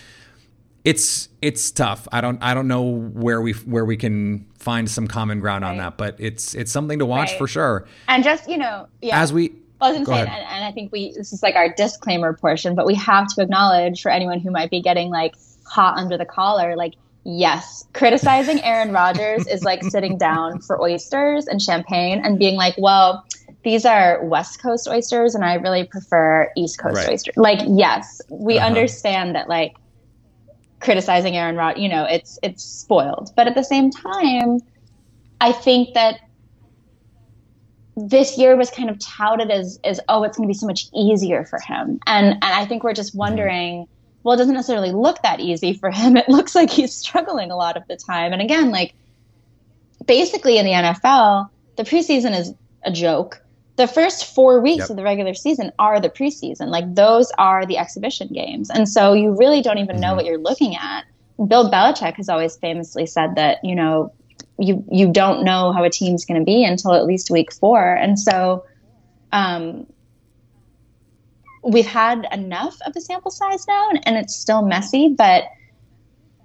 it's 0.84 1.28
it's 1.40 1.70
tough. 1.70 2.08
I 2.12 2.20
don't 2.20 2.42
I 2.42 2.54
don't 2.54 2.68
know 2.68 2.82
where 2.82 3.40
we 3.40 3.52
where 3.52 3.84
we 3.84 3.96
can 3.96 4.46
find 4.58 4.90
some 4.90 5.06
common 5.06 5.40
ground 5.40 5.64
on 5.64 5.76
that, 5.78 5.96
but 5.96 6.16
it's 6.18 6.54
it's 6.54 6.72
something 6.72 6.98
to 6.98 7.06
watch 7.06 7.30
Right. 7.30 7.38
for 7.38 7.46
sure. 7.46 7.86
and 8.08 8.22
just, 8.24 8.48
you 8.48 8.58
know, 8.58 8.86
yeah. 9.00 9.20
As 9.20 9.32
we 9.32 9.52
Well, 9.80 9.90
I 9.94 9.98
was 9.98 10.06
Go 10.06 10.12
going 10.14 10.26
to 10.26 10.30
say, 10.32 10.38
and, 10.38 10.46
and 10.48 10.64
I 10.64 10.72
think 10.72 10.92
we 10.92 11.12
this 11.16 11.32
is 11.32 11.42
like 11.42 11.54
our 11.56 11.72
disclaimer 11.74 12.32
portion, 12.34 12.74
but 12.74 12.86
we 12.86 12.94
have 12.96 13.28
to 13.34 13.42
acknowledge 13.42 14.02
for 14.02 14.10
anyone 14.10 14.40
who 14.40 14.50
might 14.50 14.70
be 14.70 14.80
getting 14.80 15.10
like 15.10 15.34
hot 15.64 15.96
under 15.98 16.16
the 16.18 16.26
collar, 16.26 16.74
like 16.76 16.94
yes, 17.24 17.84
criticizing 17.92 18.60
Aaron 18.64 18.92
Rodgers 18.92 19.46
is 19.46 19.62
like 19.62 19.84
sitting 19.84 20.18
down 20.18 20.60
for 20.60 20.80
oysters 20.82 21.46
and 21.46 21.62
champagne 21.62 22.20
and 22.24 22.38
being 22.38 22.56
like, 22.56 22.74
well, 22.78 23.24
these 23.64 23.84
are 23.84 24.24
West 24.24 24.60
Coast 24.60 24.88
oysters, 24.88 25.36
and 25.36 25.44
I 25.44 25.54
really 25.54 25.84
prefer 25.84 26.50
East 26.56 26.78
Coast 26.80 26.96
Right. 26.96 27.10
oysters. 27.10 27.34
Like, 27.36 27.60
yes, 27.68 28.20
we 28.28 28.58
Uh-huh. 28.58 28.66
understand 28.66 29.36
that 29.36 29.48
like 29.48 29.74
criticizing 30.82 31.36
Aaron 31.36 31.56
Rod, 31.56 31.78
you 31.78 31.88
know, 31.88 32.04
it's 32.04 32.38
it's 32.42 32.62
spoiled, 32.62 33.30
but 33.36 33.46
at 33.46 33.54
the 33.54 33.62
same 33.62 33.90
time, 33.90 34.60
I 35.40 35.52
think 35.52 35.94
that 35.94 36.20
this 37.96 38.38
year 38.38 38.56
was 38.56 38.70
kind 38.70 38.88
of 38.88 38.98
touted 38.98 39.50
as 39.50 39.78
as 39.84 40.00
oh 40.08 40.22
it's 40.22 40.36
going 40.36 40.46
to 40.46 40.48
be 40.48 40.58
so 40.58 40.66
much 40.66 40.86
easier 40.94 41.44
for 41.44 41.58
him. 41.58 41.98
And 42.06 42.32
and 42.32 42.44
i 42.44 42.64
think 42.64 42.84
we're 42.84 42.94
just 42.94 43.10
mm-hmm. 43.10 43.18
wondering 43.18 43.86
well 44.22 44.34
it 44.34 44.38
doesn't 44.38 44.54
necessarily 44.54 44.92
look 44.92 45.20
that 45.22 45.40
easy 45.40 45.74
for 45.74 45.90
him. 45.90 46.16
It 46.22 46.28
looks 46.28 46.54
like 46.54 46.70
he's 46.70 46.94
struggling 46.94 47.50
a 47.50 47.56
lot 47.56 47.76
of 47.76 47.86
the 47.88 47.96
time. 47.96 48.32
And 48.32 48.40
again 48.40 48.70
like 48.70 48.94
basically 50.06 50.58
in 50.58 50.64
the 50.64 50.72
nfl 50.72 51.48
the 51.76 51.84
preseason 51.84 52.36
is 52.36 52.54
a 52.82 52.90
joke 52.90 53.41
the 53.76 53.86
first 53.86 54.34
four 54.34 54.60
weeks 54.60 54.80
Yep. 54.80 54.90
of 54.90 54.96
the 54.96 55.02
regular 55.02 55.34
season 55.34 55.72
are 55.78 55.98
the 56.00 56.10
preseason. 56.10 56.68
Like 56.68 56.94
those 56.94 57.30
are 57.38 57.64
the 57.64 57.78
exhibition 57.78 58.28
games. 58.28 58.70
And 58.70 58.88
so 58.88 59.12
you 59.14 59.34
really 59.36 59.62
don't 59.62 59.78
even 59.78 60.00
know 60.00 60.14
what 60.14 60.24
you're 60.26 60.38
looking 60.38 60.76
at. 60.76 61.04
Bill 61.48 61.70
belichick 61.70 62.14
has 62.16 62.28
always 62.28 62.56
famously 62.56 63.06
said 63.06 63.34
that 63.36 63.58
you 63.64 63.74
know 63.74 64.12
you 64.58 64.84
you 64.90 65.10
don't 65.10 65.42
know 65.44 65.72
how 65.72 65.82
a 65.84 65.90
team's 65.90 66.24
going 66.24 66.38
to 66.38 66.44
be 66.44 66.64
until 66.64 66.92
at 66.94 67.06
least 67.06 67.30
week 67.30 67.52
four. 67.52 67.94
And 67.94 68.18
so 68.18 68.64
um, 69.32 69.86
we've 71.64 71.86
had 71.86 72.26
enough 72.32 72.76
of 72.86 72.94
a 72.94 73.00
sample 73.00 73.30
size 73.30 73.66
now, 73.66 73.88
and, 73.90 74.06
and 74.06 74.16
it's 74.16 74.36
still 74.36 74.62
messy, 74.62 75.08
but 75.08 75.44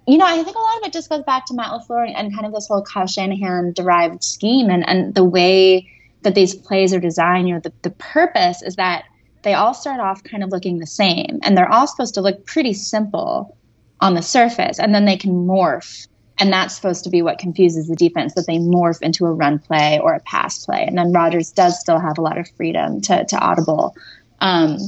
you 0.06 0.16
know, 0.16 0.24
I 0.24 0.42
think 0.42 0.56
a 0.56 0.58
lot 0.58 0.78
of 0.78 0.84
it 0.84 0.92
just 0.94 1.10
goes 1.10 1.22
back 1.24 1.44
to 1.46 1.54
Matt 1.54 1.70
LaFleur 1.70 2.10
and 2.16 2.32
kind 2.32 2.46
of 2.46 2.54
this 2.54 2.66
whole 2.66 2.82
Kyle 2.82 3.06
Shanahan 3.06 3.74
derived 3.74 4.24
scheme 4.24 4.70
and, 4.70 4.88
and 4.88 5.14
the 5.14 5.22
way 5.22 5.86
that 6.22 6.34
these 6.34 6.54
plays 6.54 6.92
are 6.94 7.00
designed. 7.00 7.48
You 7.48 7.54
know, 7.54 7.60
the, 7.60 7.72
the 7.82 7.90
purpose 7.90 8.62
is 8.62 8.76
that 8.76 9.04
they 9.42 9.54
all 9.54 9.74
start 9.74 10.00
off 10.00 10.24
kind 10.24 10.42
of 10.42 10.50
looking 10.50 10.78
the 10.78 10.86
same 10.86 11.38
and 11.42 11.56
they're 11.56 11.70
all 11.70 11.86
supposed 11.86 12.14
to 12.14 12.20
look 12.20 12.44
pretty 12.44 12.74
simple 12.74 13.56
on 14.00 14.14
the 14.14 14.22
surface 14.22 14.78
and 14.78 14.94
then 14.94 15.04
they 15.04 15.16
can 15.16 15.46
morph. 15.46 16.06
And 16.40 16.52
that's 16.52 16.74
supposed 16.76 17.04
to 17.04 17.10
be 17.10 17.22
what 17.22 17.38
confuses 17.38 17.88
the 17.88 17.96
defense 17.96 18.34
that 18.34 18.46
they 18.46 18.58
morph 18.58 19.02
into 19.02 19.26
a 19.26 19.32
run 19.32 19.58
play 19.58 19.98
or 19.98 20.14
a 20.14 20.20
pass 20.20 20.64
play. 20.64 20.84
And 20.86 20.96
then 20.96 21.12
Rodgers 21.12 21.50
does 21.50 21.80
still 21.80 21.98
have 21.98 22.18
a 22.18 22.22
lot 22.22 22.38
of 22.38 22.48
freedom 22.56 23.00
to, 23.02 23.24
to 23.24 23.38
audible. 23.38 23.96
Um, 24.40 24.78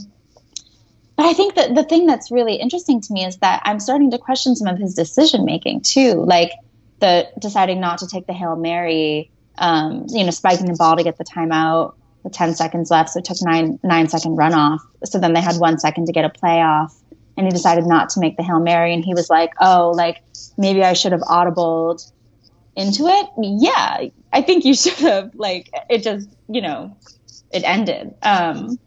but 1.16 1.26
I 1.26 1.32
think 1.32 1.56
that 1.56 1.74
the 1.74 1.82
thing 1.82 2.06
that's 2.06 2.30
really 2.30 2.54
interesting 2.54 3.00
to 3.00 3.12
me 3.12 3.24
is 3.24 3.36
that 3.38 3.62
I'm 3.64 3.80
starting 3.80 4.12
to 4.12 4.18
question 4.18 4.54
some 4.54 4.68
of 4.68 4.78
his 4.78 4.94
decision 4.94 5.44
making 5.44 5.82
too, 5.82 6.14
like 6.14 6.52
the 7.00 7.28
deciding 7.38 7.80
not 7.80 7.98
to 7.98 8.06
take 8.06 8.26
the 8.26 8.32
hail 8.32 8.56
mary, 8.56 9.30
um, 9.58 10.06
you 10.08 10.24
know, 10.24 10.30
spiking 10.30 10.66
the 10.66 10.74
ball 10.74 10.96
to 10.96 11.04
get 11.04 11.18
the 11.18 11.24
timeout 11.24 11.94
with 12.22 12.32
10 12.32 12.54
seconds 12.54 12.90
left, 12.90 13.10
so 13.10 13.18
it 13.18 13.24
took 13.24 13.38
nine 13.42 13.78
nine 13.82 14.08
second 14.08 14.36
runoff. 14.36 14.80
So 15.04 15.18
then 15.18 15.32
they 15.32 15.40
had 15.40 15.56
one 15.56 15.78
second 15.78 16.06
to 16.06 16.12
get 16.12 16.24
a 16.24 16.28
playoff, 16.28 16.92
and 17.36 17.46
he 17.46 17.50
decided 17.50 17.86
not 17.86 18.10
to 18.10 18.20
make 18.20 18.36
the 18.36 18.42
hail 18.42 18.60
mary, 18.60 18.92
and 18.92 19.04
he 19.04 19.14
was 19.14 19.30
like, 19.30 19.52
"Oh, 19.60 19.92
like 19.94 20.22
maybe 20.58 20.82
I 20.82 20.92
should 20.92 21.12
have 21.12 21.22
audibled 21.22 22.10
into 22.76 23.06
it." 23.06 23.26
Yeah, 23.38 24.06
I 24.32 24.42
think 24.42 24.64
you 24.64 24.74
should 24.76 24.98
have. 24.98 25.34
Like 25.34 25.70
it 25.88 26.02
just, 26.02 26.28
you 26.48 26.60
know, 26.60 26.96
it 27.50 27.62
ended. 27.64 28.14
Um, 28.22 28.78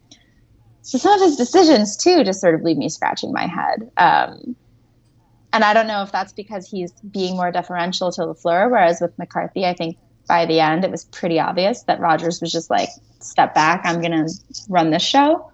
so 0.82 0.98
some 0.98 1.14
of 1.14 1.20
his 1.20 1.36
decisions 1.36 1.96
too 1.96 2.24
just 2.24 2.40
sort 2.40 2.54
of 2.54 2.62
leave 2.62 2.76
me 2.76 2.88
scratching 2.88 3.32
my 3.32 3.46
head. 3.46 3.90
Um, 3.96 4.54
and 5.54 5.64
I 5.64 5.72
don't 5.72 5.86
know 5.86 6.02
if 6.02 6.12
that's 6.12 6.32
because 6.32 6.68
he's 6.68 6.92
being 6.92 7.36
more 7.36 7.50
deferential 7.52 8.10
to 8.12 8.22
LaFleur, 8.22 8.70
whereas 8.70 9.00
with 9.00 9.16
McCarthy, 9.18 9.64
I 9.64 9.72
think 9.72 9.96
by 10.28 10.46
the 10.46 10.60
end 10.60 10.84
it 10.84 10.90
was 10.90 11.04
pretty 11.06 11.38
obvious 11.38 11.82
that 11.82 12.00
Rodgers 12.00 12.40
was 12.40 12.52
just 12.52 12.70
like, 12.70 12.88
"Step 13.20 13.54
back, 13.54 13.82
I'm 13.84 14.00
going 14.00 14.26
to 14.26 14.32
run 14.68 14.90
this 14.90 15.02
show." 15.02 15.50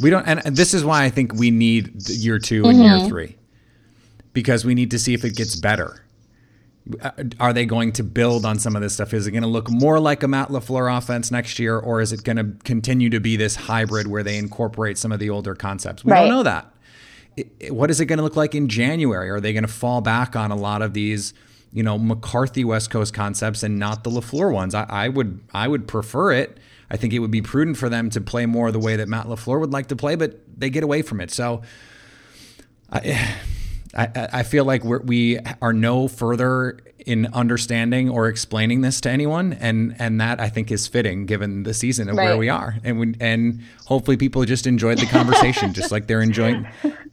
We 0.00 0.10
don't, 0.10 0.26
and 0.26 0.56
this 0.56 0.74
is 0.74 0.84
why 0.84 1.04
I 1.04 1.10
think 1.10 1.34
we 1.34 1.50
need 1.50 2.08
year 2.08 2.38
2 2.38 2.64
and 2.64 2.78
mm-hmm. 2.78 2.82
year 2.82 3.08
three, 3.08 3.36
because 4.32 4.64
we 4.64 4.74
need 4.74 4.90
to 4.92 4.98
see 4.98 5.14
if 5.14 5.24
it 5.24 5.36
gets 5.36 5.56
better. 5.56 6.04
Uh, 7.00 7.10
are 7.38 7.52
they 7.52 7.64
going 7.64 7.92
to 7.92 8.02
build 8.02 8.44
on 8.44 8.58
some 8.58 8.74
of 8.74 8.82
this 8.82 8.94
stuff? 8.94 9.14
Is 9.14 9.26
it 9.26 9.30
going 9.30 9.42
to 9.42 9.48
look 9.48 9.70
more 9.70 10.00
like 10.00 10.22
a 10.22 10.28
Matt 10.28 10.48
LaFleur 10.48 10.96
offense 10.96 11.30
next 11.30 11.58
year, 11.58 11.78
or 11.78 12.00
is 12.00 12.12
it 12.12 12.24
going 12.24 12.38
to 12.38 12.44
continue 12.64 13.08
to 13.10 13.20
be 13.20 13.36
this 13.36 13.54
hybrid 13.54 14.08
where 14.08 14.22
they 14.22 14.36
incorporate 14.36 14.98
some 14.98 15.12
of 15.12 15.20
the 15.20 15.30
older 15.30 15.54
concepts? 15.54 16.04
We 16.04 16.12
right. 16.12 16.20
don't 16.20 16.30
know 16.30 16.42
that. 16.42 16.72
What 17.70 17.90
is 17.90 18.00
it 18.00 18.06
going 18.06 18.18
to 18.18 18.24
look 18.24 18.36
like 18.36 18.54
in 18.54 18.68
January? 18.68 19.30
Are 19.30 19.40
they 19.40 19.52
going 19.52 19.62
to 19.62 19.72
fall 19.72 20.00
back 20.00 20.34
on 20.34 20.50
a 20.50 20.56
lot 20.56 20.82
of 20.82 20.92
these, 20.92 21.34
you 21.72 21.82
know, 21.82 21.98
McCarthy 21.98 22.64
West 22.64 22.90
Coast 22.90 23.14
concepts 23.14 23.62
and 23.62 23.78
not 23.78 24.04
the 24.04 24.10
LaFleur 24.10 24.52
ones? 24.52 24.74
I, 24.74 24.86
I 24.88 25.08
would, 25.08 25.40
I 25.52 25.68
would 25.68 25.88
prefer 25.88 26.32
it. 26.32 26.58
I 26.90 26.96
think 26.96 27.12
it 27.12 27.20
would 27.20 27.30
be 27.30 27.42
prudent 27.42 27.76
for 27.76 27.88
them 27.88 28.10
to 28.10 28.20
play 28.20 28.46
more 28.46 28.70
the 28.70 28.78
way 28.78 28.96
that 28.96 29.08
Matt 29.08 29.26
LaFleur 29.26 29.60
would 29.60 29.72
like 29.72 29.88
to 29.88 29.96
play, 29.96 30.14
but 30.14 30.40
they 30.58 30.70
get 30.70 30.84
away 30.84 31.02
from 31.02 31.20
it. 31.20 31.30
So. 31.30 31.62
I, 32.94 33.36
I, 33.94 34.28
I 34.32 34.42
feel 34.42 34.64
like 34.64 34.84
we're, 34.84 35.00
we 35.00 35.38
are 35.60 35.72
no 35.72 36.08
further 36.08 36.78
in 37.04 37.26
understanding 37.32 38.08
or 38.08 38.28
explaining 38.28 38.80
this 38.80 39.00
to 39.02 39.10
anyone, 39.10 39.54
and 39.54 39.96
and 39.98 40.20
that 40.20 40.40
I 40.40 40.48
think 40.48 40.70
is 40.70 40.86
fitting 40.86 41.26
given 41.26 41.64
the 41.64 41.74
season 41.74 42.08
and 42.08 42.16
right. 42.16 42.26
where 42.26 42.36
we 42.36 42.48
are, 42.48 42.76
and 42.84 42.98
we, 42.98 43.14
and 43.20 43.60
hopefully 43.86 44.16
people 44.16 44.44
just 44.44 44.66
enjoyed 44.66 44.98
the 44.98 45.06
conversation, 45.06 45.72
just 45.74 45.90
like 45.90 46.06
they're 46.06 46.22
enjoying, 46.22 46.66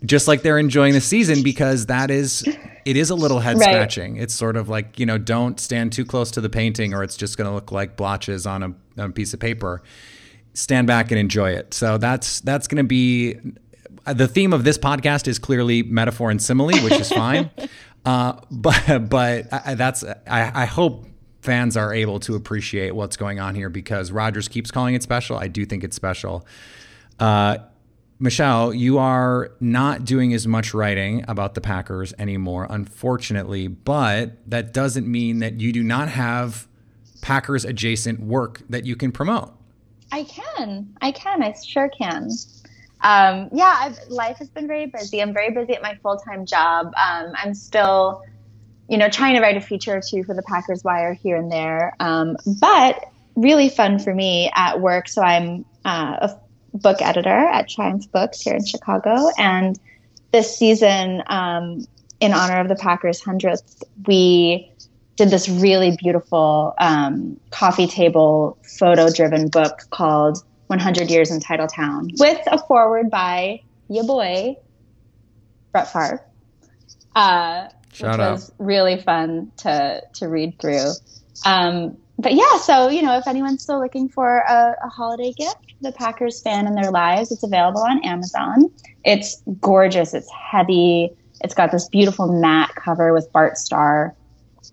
just 0.05 0.27
like 0.27 0.41
they're 0.41 0.59
enjoying 0.59 0.93
the 0.93 1.01
season 1.01 1.43
because 1.43 1.87
that 1.87 2.11
is 2.11 2.47
it 2.89 2.97
is 2.97 3.11
a 3.11 3.15
little 3.15 3.39
head 3.39 3.59
scratching. 3.59 4.13
Right. 4.13 4.23
It's 4.23 4.33
sort 4.33 4.57
of 4.57 4.67
like 4.67 4.99
you 4.99 5.05
know 5.05 5.19
don't 5.19 5.59
stand 5.59 5.93
too 5.93 6.03
close 6.03 6.31
to 6.31 6.41
the 6.41 6.49
painting, 6.49 6.95
or 6.95 7.03
it's 7.03 7.15
just 7.15 7.37
going 7.37 7.47
to 7.47 7.53
look 7.53 7.71
like 7.71 7.95
blotches 7.95 8.47
on 8.47 8.63
a, 8.63 8.65
on 9.01 9.09
a 9.09 9.11
piece 9.11 9.31
of 9.33 9.39
paper. 9.39 9.83
Stand 10.53 10.87
back 10.87 11.11
and 11.11 11.19
enjoy 11.19 11.51
it. 11.51 11.75
So 11.75 11.99
that's 11.99 12.41
that's 12.41 12.67
going 12.67 12.83
to 12.83 12.87
be 12.87 13.37
the 14.05 14.27
theme 14.27 14.53
of 14.53 14.63
this 14.63 14.79
podcast 14.79 15.27
is 15.27 15.37
clearly 15.37 15.83
metaphor 15.83 16.31
and 16.31 16.41
simile, 16.41 16.79
which 16.79 16.99
is 16.99 17.11
fine. 17.11 17.51
uh, 18.05 18.33
but 18.49 19.07
but 19.07 19.53
I, 19.53 19.75
that's 19.75 20.03
I, 20.03 20.63
I 20.63 20.65
hope 20.65 21.05
fans 21.41 21.77
are 21.77 21.93
able 21.93 22.19
to 22.21 22.33
appreciate 22.33 22.95
what's 22.95 23.17
going 23.17 23.39
on 23.39 23.53
here 23.53 23.69
because 23.69 24.11
Rodgers 24.11 24.47
keeps 24.47 24.71
calling 24.71 24.95
it 24.95 25.03
special. 25.03 25.37
I 25.37 25.47
do 25.47 25.63
think 25.63 25.83
it's 25.83 25.95
special. 25.95 26.47
Uh, 27.19 27.59
Michelle, 28.19 28.73
you 28.73 28.97
are 28.97 29.51
not 29.59 30.03
doing 30.03 30.33
as 30.33 30.45
much 30.45 30.73
writing 30.73 31.23
about 31.27 31.53
the 31.53 31.61
Packers 31.61 32.13
anymore, 32.19 32.67
unfortunately, 32.69 33.67
but 33.67 34.33
that 34.49 34.73
doesn't 34.73 35.07
mean 35.07 35.39
that 35.39 35.61
you 35.61 35.71
do 35.71 35.83
not 35.83 36.09
have 36.09 36.67
Packers 37.21 37.63
adjacent 37.63 38.19
work 38.19 38.61
that 38.69 38.85
you 38.85 38.95
can 38.95 39.11
promote. 39.11 39.53
I 40.11 40.23
can. 40.23 40.95
I 41.01 41.11
can. 41.11 41.41
I 41.41 41.53
sure 41.53 41.89
can 41.89 42.29
um, 43.01 43.49
yeah, 43.53 43.75
I've, 43.79 43.97
life 44.09 44.37
has 44.37 44.49
been 44.49 44.67
very 44.67 44.85
busy. 44.85 45.21
I'm 45.21 45.33
very 45.33 45.51
busy 45.51 45.73
at 45.73 45.81
my 45.81 45.95
full 45.95 46.17
time 46.17 46.45
job. 46.45 46.87
Um, 46.97 47.33
I'm 47.35 47.53
still, 47.53 48.23
you 48.89 48.97
know, 48.97 49.09
trying 49.09 49.35
to 49.35 49.41
write 49.41 49.55
a 49.55 49.61
feature 49.61 49.97
or 49.97 50.01
two 50.01 50.23
for 50.23 50.35
the 50.35 50.43
Packers 50.43 50.83
Wire 50.83 51.13
here 51.13 51.37
and 51.37 51.51
there. 51.51 51.95
Um, 51.99 52.35
but 52.59 53.05
really 53.35 53.69
fun 53.69 53.99
for 53.99 54.13
me 54.13 54.51
at 54.53 54.81
work. 54.81 55.07
So 55.07 55.21
I'm 55.21 55.63
uh, 55.85 56.17
a 56.21 56.37
book 56.73 57.01
editor 57.01 57.29
at 57.29 57.69
Triumph 57.69 58.11
Books 58.11 58.41
here 58.41 58.55
in 58.55 58.65
Chicago. 58.65 59.29
And 59.37 59.79
this 60.31 60.55
season, 60.55 61.23
um, 61.27 61.85
in 62.19 62.33
honor 62.33 62.59
of 62.59 62.67
the 62.67 62.75
Packers 62.75 63.21
100th, 63.21 63.83
we 64.07 64.71
did 65.15 65.29
this 65.29 65.49
really 65.49 65.97
beautiful 65.97 66.73
um, 66.77 67.39
coffee 67.51 67.87
table 67.87 68.57
photo 68.77 69.09
driven 69.09 69.49
book 69.49 69.81
called 69.89 70.43
100 70.67 71.09
Years 71.09 71.31
in 71.31 71.39
Titletown 71.39 72.11
with 72.19 72.39
a 72.47 72.57
foreword 72.57 73.09
by 73.09 73.61
your 73.89 74.05
boy, 74.05 74.55
Brett 75.71 75.91
Favre. 75.91 76.23
Uh, 77.15 77.67
which 77.91 78.03
out. 78.03 78.19
was 78.19 78.51
really 78.59 79.01
fun 79.01 79.51
to, 79.57 80.01
to 80.15 80.27
read 80.27 80.59
through. 80.59 80.91
Um, 81.45 81.97
but 82.19 82.33
yeah, 82.33 82.57
so, 82.57 82.89
you 82.89 83.01
know, 83.01 83.17
if 83.17 83.27
anyone's 83.27 83.63
still 83.63 83.79
looking 83.79 84.09
for 84.09 84.39
a, 84.39 84.75
a 84.83 84.89
holiday 84.89 85.31
gift, 85.31 85.73
the 85.81 85.93
Packers 85.93 86.41
fan 86.41 86.67
in 86.67 86.75
their 86.75 86.91
lives, 86.91 87.31
it's 87.31 87.43
available 87.43 87.81
on 87.81 88.03
Amazon. 88.03 88.69
It's 89.05 89.41
gorgeous. 89.61 90.13
It's 90.13 90.29
heavy. 90.31 91.11
It's 91.41 91.53
got 91.53 91.71
this 91.71 91.87
beautiful 91.87 92.27
matte 92.27 92.75
cover 92.75 93.13
with 93.13 93.31
Bart 93.31 93.57
Starr. 93.57 94.13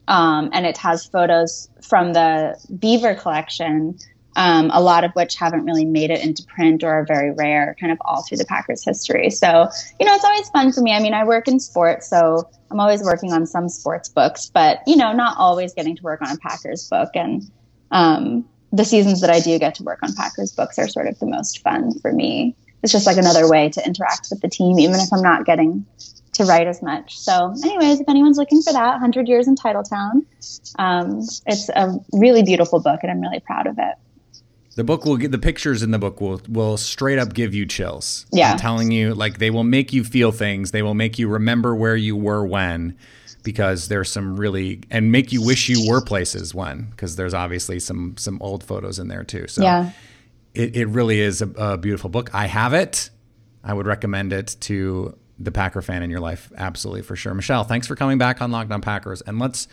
Um, 0.08 0.50
and 0.52 0.66
it 0.66 0.76
has 0.78 1.06
photos 1.06 1.68
from 1.82 2.12
the 2.12 2.58
Biever 2.72 3.18
collection 3.18 3.96
um, 4.36 4.70
a 4.72 4.80
lot 4.80 5.02
of 5.02 5.10
which 5.12 5.34
haven't 5.34 5.64
really 5.64 5.86
made 5.86 6.10
it 6.10 6.22
into 6.22 6.44
print 6.44 6.84
or 6.84 6.92
are 6.92 7.06
very 7.06 7.32
rare, 7.32 7.74
kind 7.80 7.90
of 7.90 7.98
all 8.04 8.22
through 8.22 8.36
the 8.36 8.44
Packers 8.44 8.84
history. 8.84 9.30
So, 9.30 9.68
you 9.98 10.06
know, 10.06 10.14
it's 10.14 10.24
always 10.24 10.48
fun 10.50 10.72
for 10.72 10.82
me. 10.82 10.92
I 10.92 11.00
mean, 11.00 11.14
I 11.14 11.24
work 11.24 11.48
in 11.48 11.58
sports, 11.58 12.08
so 12.08 12.48
I'm 12.70 12.78
always 12.78 13.02
working 13.02 13.32
on 13.32 13.46
some 13.46 13.70
sports 13.70 14.10
books, 14.10 14.50
but, 14.52 14.80
you 14.86 14.94
know, 14.94 15.12
not 15.12 15.38
always 15.38 15.72
getting 15.72 15.96
to 15.96 16.02
work 16.02 16.20
on 16.20 16.30
a 16.30 16.36
Packers 16.36 16.86
book. 16.88 17.10
And 17.14 17.50
um, 17.90 18.46
the 18.72 18.84
seasons 18.84 19.22
that 19.22 19.30
I 19.30 19.40
do 19.40 19.58
get 19.58 19.74
to 19.76 19.82
work 19.82 20.00
on 20.02 20.14
Packers 20.14 20.52
books 20.52 20.78
are 20.78 20.86
sort 20.86 21.08
of 21.08 21.18
the 21.18 21.26
most 21.26 21.62
fun 21.62 21.98
for 22.00 22.12
me. 22.12 22.54
It's 22.82 22.92
just 22.92 23.06
like 23.06 23.16
another 23.16 23.48
way 23.48 23.70
to 23.70 23.84
interact 23.84 24.28
with 24.30 24.42
the 24.42 24.48
team, 24.48 24.78
even 24.78 24.96
if 24.96 25.10
I'm 25.14 25.22
not 25.22 25.46
getting 25.46 25.86
to 26.34 26.44
write 26.44 26.66
as 26.66 26.82
much. 26.82 27.18
So, 27.18 27.54
anyways, 27.64 28.00
if 28.00 28.08
anyone's 28.08 28.36
looking 28.36 28.60
for 28.60 28.74
that, 28.74 28.90
100 28.92 29.28
Years 29.28 29.48
in 29.48 29.56
Titletown, 29.56 30.26
um, 30.78 31.20
it's 31.46 31.70
a 31.70 31.98
really 32.12 32.42
beautiful 32.42 32.80
book, 32.80 33.00
and 33.02 33.10
I'm 33.10 33.22
really 33.22 33.40
proud 33.40 33.66
of 33.66 33.78
it. 33.78 33.94
The 34.76 34.84
book 34.84 35.06
will 35.06 35.16
get 35.16 35.32
the 35.32 35.38
pictures 35.38 35.82
in 35.82 35.90
the 35.90 35.98
book 35.98 36.20
will 36.20 36.40
will 36.48 36.76
straight 36.76 37.18
up 37.18 37.32
give 37.32 37.54
you 37.54 37.66
chills. 37.66 38.26
Yeah, 38.30 38.52
I'm 38.52 38.58
telling 38.58 38.92
you, 38.92 39.14
like 39.14 39.38
they 39.38 39.50
will 39.50 39.64
make 39.64 39.92
you 39.92 40.04
feel 40.04 40.32
things. 40.32 40.70
They 40.70 40.82
will 40.82 40.94
make 40.94 41.18
you 41.18 41.28
remember 41.28 41.74
where 41.74 41.96
you 41.96 42.14
were 42.14 42.46
when, 42.46 42.96
because 43.42 43.88
there's 43.88 44.12
some 44.12 44.38
really 44.38 44.82
and 44.90 45.10
make 45.10 45.32
you 45.32 45.42
wish 45.44 45.70
you 45.70 45.88
were 45.88 46.02
places 46.02 46.54
when, 46.54 46.90
because 46.90 47.16
there's 47.16 47.32
obviously 47.32 47.80
some 47.80 48.16
some 48.18 48.36
old 48.42 48.62
photos 48.62 48.98
in 48.98 49.08
there 49.08 49.24
too. 49.24 49.48
So 49.48 49.62
yeah, 49.62 49.92
it, 50.52 50.76
it 50.76 50.88
really 50.88 51.20
is 51.20 51.40
a, 51.40 51.48
a 51.56 51.78
beautiful 51.78 52.10
book. 52.10 52.34
I 52.34 52.46
have 52.46 52.74
it. 52.74 53.08
I 53.64 53.72
would 53.72 53.86
recommend 53.86 54.32
it 54.32 54.56
to 54.60 55.16
the 55.38 55.52
Packer 55.52 55.82
fan 55.82 56.02
in 56.02 56.10
your 56.10 56.20
life, 56.20 56.52
absolutely 56.56 57.02
for 57.02 57.16
sure. 57.16 57.34
Michelle, 57.34 57.64
thanks 57.64 57.86
for 57.86 57.96
coming 57.96 58.18
back 58.18 58.42
on 58.42 58.50
Locked 58.50 58.70
On 58.72 58.82
Packers, 58.82 59.22
and 59.22 59.38
let's 59.38 59.68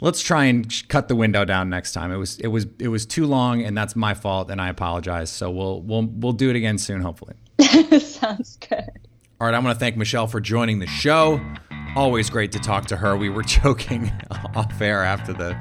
let's 0.00 0.22
try 0.22 0.44
and 0.44 0.88
cut 0.88 1.08
the 1.08 1.16
window 1.16 1.44
down 1.44 1.70
next 1.70 1.92
time. 1.92 2.12
It 2.12 2.16
was 2.16 2.38
it 2.38 2.48
was 2.48 2.66
it 2.78 2.88
was 2.88 3.06
too 3.06 3.26
long, 3.26 3.62
and 3.62 3.76
that's 3.76 3.96
my 3.96 4.14
fault, 4.14 4.50
and 4.50 4.60
I 4.60 4.68
apologize. 4.68 5.30
So 5.30 5.50
we'll 5.50 5.80
we'll 5.82 6.06
we'll 6.06 6.32
do 6.32 6.50
it 6.50 6.56
again 6.56 6.78
soon, 6.78 7.00
hopefully. 7.00 7.34
Sounds 8.00 8.58
good. 8.68 8.90
All 9.40 9.46
right, 9.46 9.54
I 9.54 9.58
want 9.58 9.74
to 9.74 9.80
thank 9.80 9.96
Michelle 9.96 10.26
for 10.26 10.40
joining 10.40 10.78
the 10.78 10.86
show. 10.86 11.40
Always 11.96 12.30
great 12.30 12.52
to 12.52 12.58
talk 12.58 12.86
to 12.86 12.96
her. 12.96 13.16
We 13.16 13.28
were 13.28 13.42
joking 13.60 14.12
off 14.54 14.80
air 14.80 15.02
after 15.02 15.32
the 15.32 15.60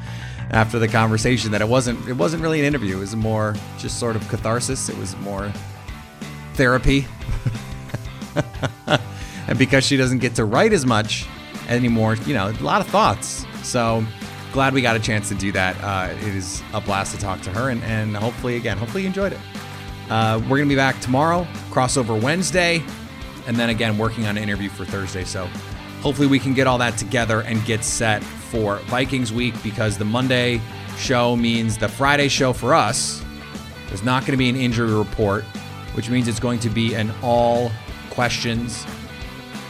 after 0.51 0.79
the 0.79 0.87
conversation 0.87 1.51
that 1.51 1.61
it 1.61 1.67
wasn't 1.67 2.07
it 2.07 2.13
wasn't 2.13 2.41
really 2.41 2.59
an 2.59 2.65
interview. 2.65 2.97
It 2.97 2.99
was 2.99 3.15
more 3.15 3.55
just 3.77 3.99
sort 3.99 4.15
of 4.15 4.27
catharsis. 4.29 4.89
It 4.89 4.97
was 4.97 5.15
more 5.17 5.51
therapy. 6.53 7.07
and 9.47 9.57
because 9.57 9.85
she 9.85 9.97
doesn't 9.97 10.19
get 10.19 10.35
to 10.35 10.45
write 10.45 10.73
as 10.73 10.85
much 10.85 11.25
anymore, 11.67 12.15
you 12.25 12.33
know, 12.33 12.49
a 12.49 12.63
lot 12.63 12.81
of 12.81 12.87
thoughts. 12.87 13.45
So 13.63 14.05
glad 14.51 14.73
we 14.73 14.81
got 14.81 14.95
a 14.95 14.99
chance 14.99 15.29
to 15.29 15.35
do 15.35 15.51
that. 15.53 15.75
Uh, 15.81 16.13
it 16.13 16.35
is 16.35 16.61
a 16.73 16.81
blast 16.81 17.15
to 17.15 17.21
talk 17.21 17.41
to 17.41 17.49
her, 17.51 17.69
and, 17.69 17.83
and 17.83 18.15
hopefully, 18.15 18.57
again, 18.57 18.77
hopefully 18.77 19.03
you 19.03 19.07
enjoyed 19.07 19.33
it. 19.33 19.39
Uh, 20.09 20.39
we're 20.43 20.57
going 20.57 20.67
to 20.67 20.73
be 20.73 20.75
back 20.75 20.99
tomorrow, 20.99 21.47
crossover 21.69 22.21
Wednesday, 22.21 22.83
and 23.47 23.55
then 23.55 23.69
again, 23.69 23.97
working 23.97 24.25
on 24.27 24.37
an 24.37 24.43
interview 24.43 24.69
for 24.69 24.83
Thursday. 24.83 25.23
So 25.23 25.47
hopefully 26.01 26.27
we 26.27 26.39
can 26.39 26.53
get 26.53 26.67
all 26.67 26.77
that 26.79 26.97
together 26.97 27.41
and 27.41 27.63
get 27.65 27.83
set 27.83 28.23
for 28.23 28.77
Vikings 28.87 29.31
week 29.31 29.55
because 29.63 29.97
the 29.97 30.05
Monday 30.05 30.59
show 30.97 31.35
means 31.35 31.77
the 31.77 31.87
Friday 31.87 32.27
show 32.27 32.51
for 32.51 32.73
us. 32.73 33.23
There's 33.87 34.03
not 34.03 34.21
going 34.23 34.31
to 34.31 34.37
be 34.37 34.49
an 34.49 34.55
injury 34.55 34.93
report, 34.93 35.43
which 35.93 36.09
means 36.09 36.27
it's 36.27 36.39
going 36.39 36.59
to 36.59 36.69
be 36.69 36.93
an 36.93 37.11
all 37.21 37.71
questions 38.09 38.85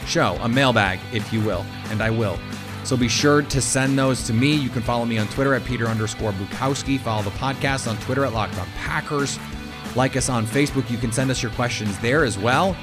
show, 0.06 0.36
a 0.40 0.48
mailbag, 0.48 0.98
if 1.12 1.32
you 1.32 1.40
will, 1.40 1.64
and 1.90 2.02
I 2.02 2.10
will. 2.10 2.38
So 2.84 2.96
be 2.96 3.08
sure 3.08 3.42
to 3.42 3.60
send 3.60 3.98
those 3.98 4.26
to 4.26 4.32
me. 4.32 4.54
You 4.54 4.68
can 4.68 4.82
follow 4.82 5.04
me 5.04 5.18
on 5.18 5.28
Twitter 5.28 5.54
at 5.54 5.64
Peter 5.64 5.86
underscore 5.86 6.32
Bukowski. 6.32 6.98
Follow 6.98 7.22
the 7.22 7.30
podcast 7.30 7.88
on 7.88 7.96
Twitter 7.98 8.24
at 8.24 8.32
Locked 8.32 8.58
On 8.58 8.66
Packers. 8.76 9.38
Like 9.94 10.16
us 10.16 10.28
on 10.28 10.46
Facebook. 10.46 10.90
You 10.90 10.98
can 10.98 11.12
send 11.12 11.30
us 11.30 11.42
your 11.42 11.52
questions 11.52 11.96
there 12.00 12.24
as 12.24 12.38
well. 12.38 12.76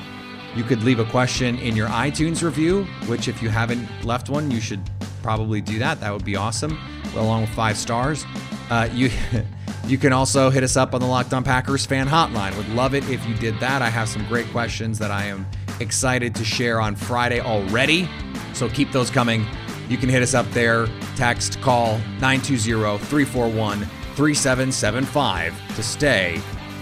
You 0.56 0.64
could 0.64 0.84
leave 0.84 1.00
a 1.00 1.06
question 1.06 1.58
in 1.60 1.76
your 1.76 1.88
iTunes 1.90 2.42
review, 2.42 2.86
which 3.08 3.28
if 3.28 3.42
you 3.42 3.50
haven't 3.50 3.88
left 4.04 4.30
one, 4.30 4.50
you 4.50 4.62
should 4.62 4.82
probably 5.22 5.62
do 5.62 5.80
that. 5.80 6.00
That 6.00 6.12
would 6.12 6.26
be 6.26 6.36
awesome, 6.36 6.80
along 7.16 7.42
with 7.42 7.52
five 7.52 7.78
stars. 7.78 8.26
Uh, 8.70 8.90
you 8.92 9.12
you 9.86 9.98
can 9.98 10.14
also 10.14 10.50
hit 10.50 10.64
us 10.64 10.78
up 10.78 10.94
on 10.94 11.02
the 11.02 11.08
Locked 11.08 11.34
On 11.34 11.44
Packers 11.44 11.86
fan 11.86 12.08
hotline. 12.08 12.56
Would 12.58 12.70
love 12.70 12.96
it 12.96 13.08
if 13.10 13.26
you 13.28 13.36
did 13.36 13.60
that. 13.60 13.82
I 13.82 13.90
have 13.90 14.08
some 14.08 14.26
great 14.28 14.48
questions 14.48 14.98
that 15.00 15.12
I 15.12 15.26
am 15.26 15.46
excited 15.80 16.36
to 16.36 16.46
share 16.46 16.80
on 16.82 16.96
Friday 16.96 17.42
already. 17.42 18.08
So 18.54 18.70
keep 18.70 18.92
those 18.92 19.10
coming. 19.10 19.46
You 19.90 19.98
can 19.98 20.08
hit 20.08 20.22
us 20.22 20.36
up 20.36 20.50
there, 20.52 20.88
text, 21.16 21.60
call 21.62 21.98
920 22.22 23.00
341 23.00 23.80
3775 24.16 25.76
to 25.76 25.84
stay 25.84 26.42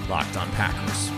locked 0.09 0.35
on 0.35 0.49
Packers. 0.51 1.16